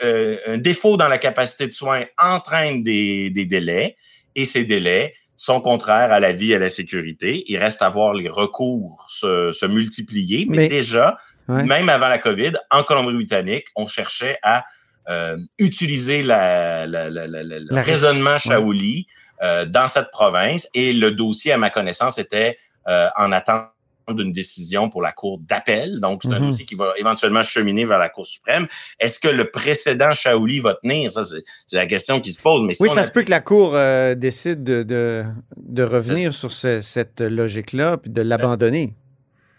euh, 0.03 0.39
un 0.49 0.59
défaut 0.59 0.97
dans 0.97 1.09
la 1.09 1.19
capacité 1.19 1.69
de 1.69 1.73
soins 1.73 2.03
entraîne 2.21 2.83
des, 2.83 3.31
délais 3.31 3.97
et 4.35 4.45
ces 4.45 4.65
délais 4.65 5.15
sont 5.37 5.61
contraires 5.61 6.13
à 6.13 6.21
la 6.21 6.33
vie 6.33 6.53
et 6.53 6.57
à 6.57 6.59
la 6.59 6.71
sécurité. 6.71 7.45
Il 7.49 7.59
reste 7.59 7.83
à 7.83 7.89
voir 7.89 8.15
les 8.15 8.29
recours 8.29 9.07
se, 9.09 9.67
multiplier, 9.67 10.47
mais, 10.49 10.69
déjà, 10.69 11.19
même 11.49 11.89
avant 11.89 12.09
la 12.09 12.19
COVID, 12.19 12.53
en 12.71 12.83
Colombie-Britannique, 12.83 13.67
on 13.77 13.87
cherchait 13.87 14.39
à 14.43 14.65
euh, 15.09 15.37
utiliser 15.59 16.23
la, 16.23 16.87
le 16.87 17.81
raisonnement 17.81 18.39
Shaoli 18.39 19.07
euh, 19.43 19.65
dans 19.65 19.87
cette 19.87 20.11
province. 20.11 20.69
Et 20.75 20.93
le 20.93 21.13
dossier, 21.13 21.53
à 21.53 21.59
ma 21.59 21.71
connaissance, 21.71 22.19
était 22.19 22.59
euh, 22.89 23.09
en 23.17 23.31
attente 23.31 23.69
d'une 24.15 24.33
décision 24.33 24.89
pour 24.89 25.03
la 25.03 25.13
Cour 25.13 25.39
d'appel. 25.39 26.01
Donc, 26.01 26.23
c'est 26.23 26.33
un 26.33 26.41
mhm. 26.41 26.51
dossier 26.51 26.65
qui 26.65 26.75
va 26.75 26.93
éventuellement 26.97 27.43
cheminer 27.43 27.85
vers 27.85 27.99
la 27.99 28.09
Cour 28.09 28.27
suprême. 28.27 28.67
Est-ce 29.01 29.19
que 29.19 29.29
le 29.29 29.51
précédent 29.51 30.13
Shaoli 30.13 30.61
va 30.61 30.75
tenir? 30.75 31.11
Ça, 31.11 31.25
c'est 31.25 31.43
la 31.73 31.87
question 31.87 32.21
qui 32.21 32.33
se 32.33 32.41
pose. 32.41 32.67
Mais 32.67 32.75
oui, 32.81 32.89
ça 32.89 33.05
se 33.05 33.11
peut 33.11 33.23
que 33.23 33.31
la 33.31 33.41
Cour 33.41 33.73
euh, 33.75 34.15
décide 34.15 34.63
de, 34.63 34.83
de, 35.57 35.83
revenir 35.83 36.33
sur 36.33 36.53
cette 36.53 37.21
logique-là 37.21 37.97
puis 37.99 38.11
de 38.11 38.23
l'abandonner. 38.23 38.95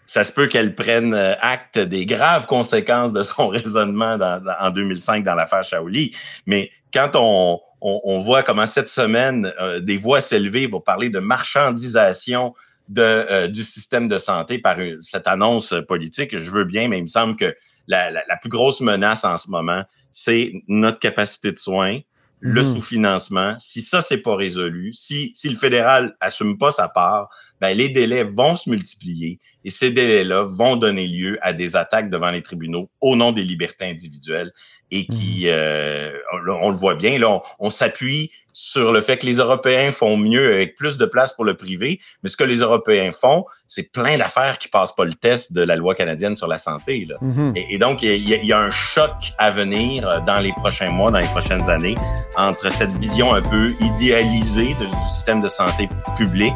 Ça 0.06 0.24
se 0.24 0.32
peut 0.32 0.46
qu'elle 0.46 0.74
prenne 0.74 1.14
acte 1.14 1.78
des 1.78 2.06
graves 2.06 2.46
conséquences 2.46 3.12
de 3.12 3.22
son 3.22 3.48
raisonnement 3.48 4.18
en 4.60 4.70
2005 4.70 5.24
dans 5.24 5.34
l'affaire 5.34 5.62
Shaoli. 5.62 6.14
Mais 6.46 6.70
quand 6.92 7.10
on, 7.14 7.60
on, 7.80 8.20
voit 8.22 8.42
comment 8.42 8.66
cette 8.66 8.88
semaine, 8.88 9.52
euh, 9.60 9.80
des 9.80 9.96
voix 9.96 10.20
s'élever 10.20 10.68
pour 10.68 10.84
parler 10.84 11.10
de 11.10 11.20
marchandisation 11.20 12.54
de, 12.88 13.02
euh, 13.02 13.48
du 13.48 13.62
système 13.62 14.08
de 14.08 14.18
santé 14.18 14.58
par 14.58 14.76
cette 15.02 15.26
annonce 15.26 15.74
politique. 15.86 16.36
Je 16.36 16.50
veux 16.50 16.64
bien, 16.64 16.88
mais 16.88 16.98
il 16.98 17.02
me 17.02 17.06
semble 17.06 17.36
que 17.36 17.54
la, 17.86 18.10
la, 18.10 18.22
la 18.28 18.36
plus 18.36 18.50
grosse 18.50 18.80
menace 18.80 19.24
en 19.24 19.36
ce 19.36 19.50
moment, 19.50 19.84
c'est 20.10 20.52
notre 20.68 20.98
capacité 20.98 21.52
de 21.52 21.58
soins, 21.58 22.00
le 22.40 22.62
Mhm. 22.62 22.74
sous-financement. 22.74 23.56
Si 23.58 23.82
ça, 23.82 24.00
c'est 24.00 24.22
pas 24.22 24.36
résolu, 24.36 24.92
si, 24.92 25.32
si 25.34 25.48
le 25.48 25.56
fédéral 25.56 26.14
assume 26.20 26.56
pas 26.56 26.70
sa 26.70 26.88
part, 26.88 27.28
ben, 27.60 27.76
les 27.76 27.88
délais 27.88 28.22
vont 28.24 28.54
se 28.54 28.70
multiplier 28.70 29.40
et 29.64 29.70
ces 29.70 29.90
délais-là 29.90 30.44
vont 30.44 30.76
donner 30.76 31.08
lieu 31.08 31.38
à 31.42 31.52
des 31.52 31.74
attaques 31.74 32.10
devant 32.10 32.30
les 32.30 32.42
tribunaux 32.42 32.90
au 33.00 33.16
nom 33.16 33.32
des 33.32 33.42
libertés 33.42 33.86
individuelles 33.86 34.52
et 34.90 35.06
qui, 35.06 35.44
euh, 35.46 36.12
on, 36.32 36.50
on 36.62 36.70
le 36.70 36.76
voit 36.76 36.94
bien, 36.94 37.18
là, 37.18 37.28
on, 37.30 37.42
on 37.58 37.70
s'appuie 37.70 38.30
sur 38.54 38.90
le 38.90 39.00
fait 39.00 39.18
que 39.18 39.26
les 39.26 39.34
Européens 39.34 39.92
font 39.92 40.16
mieux 40.16 40.54
avec 40.54 40.74
plus 40.74 40.96
de 40.96 41.06
place 41.06 41.32
pour 41.32 41.44
le 41.44 41.54
privé, 41.54 42.00
mais 42.22 42.28
ce 42.28 42.36
que 42.36 42.42
les 42.42 42.56
Européens 42.56 43.12
font, 43.12 43.44
c'est 43.68 43.92
plein 43.92 44.16
d'affaires 44.18 44.58
qui 44.58 44.66
passent 44.68 44.94
pas 44.96 45.04
le 45.04 45.14
test 45.14 45.52
de 45.52 45.62
la 45.62 45.76
loi 45.76 45.94
canadienne 45.94 46.36
sur 46.36 46.48
la 46.48 46.58
santé. 46.58 47.06
Là. 47.08 47.16
Mhm. 47.20 47.52
Et, 47.54 47.74
et 47.74 47.78
donc, 47.78 48.02
il 48.02 48.28
y, 48.28 48.34
a, 48.34 48.38
il 48.38 48.46
y 48.46 48.52
a 48.52 48.58
un 48.58 48.70
choc 48.70 49.12
à 49.38 49.50
venir 49.52 50.08
euh, 50.08 50.18
dans 50.26 50.40
les 50.40 50.50
prochains 50.52 50.90
mois, 50.90 51.10
dans 51.12 51.18
les 51.18 51.28
prochaines 51.28 51.68
années, 51.70 51.94
entre 52.36 52.72
cette 52.72 52.92
vision 52.92 53.32
un 53.32 53.42
peu 53.42 53.72
idéalisée 53.80 54.74
de- 54.80 54.86
du 54.86 55.08
système 55.08 55.40
de 55.40 55.48
santé 55.48 55.88
public 56.16 56.54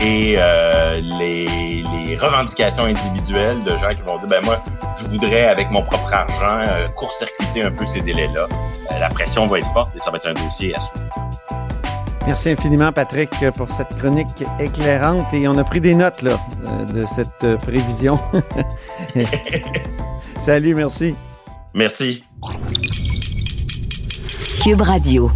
et 0.00 0.36
euh, 0.38 1.00
les, 1.18 1.82
les 2.06 2.16
revendications 2.16 2.84
individuelles 2.84 3.62
de 3.64 3.70
gens 3.78 3.88
qui 3.88 4.02
vont 4.06 4.18
dire, 4.18 4.28
ben 4.28 4.44
moi, 4.44 4.62
je 5.00 5.06
voudrais, 5.08 5.46
avec 5.46 5.70
mon 5.70 5.82
propre 5.82 6.12
argent, 6.12 6.64
euh, 6.68 6.84
court-circuiter 6.96 7.61
un 7.62 7.70
peu 7.70 7.86
ces 7.86 8.00
délais-là. 8.00 8.46
Euh, 8.50 8.98
la 8.98 9.08
pression 9.08 9.46
va 9.46 9.58
être 9.58 9.72
forte 9.72 9.94
et 9.94 9.98
ça 9.98 10.10
va 10.10 10.16
être 10.16 10.28
un 10.28 10.34
dossier 10.34 10.74
à 10.74 10.80
suivre. 10.80 11.08
Merci 12.26 12.50
infiniment, 12.50 12.92
Patrick, 12.92 13.30
pour 13.56 13.70
cette 13.70 13.96
chronique 13.98 14.44
éclairante. 14.60 15.32
Et 15.34 15.48
on 15.48 15.58
a 15.58 15.64
pris 15.64 15.80
des 15.80 15.94
notes 15.94 16.22
là, 16.22 16.38
euh, 16.66 16.84
de 16.84 17.04
cette 17.04 17.56
prévision. 17.56 18.18
Salut, 20.40 20.74
merci. 20.74 21.16
Merci. 21.74 22.22
Cube 24.62 24.80
Radio. 24.80 25.30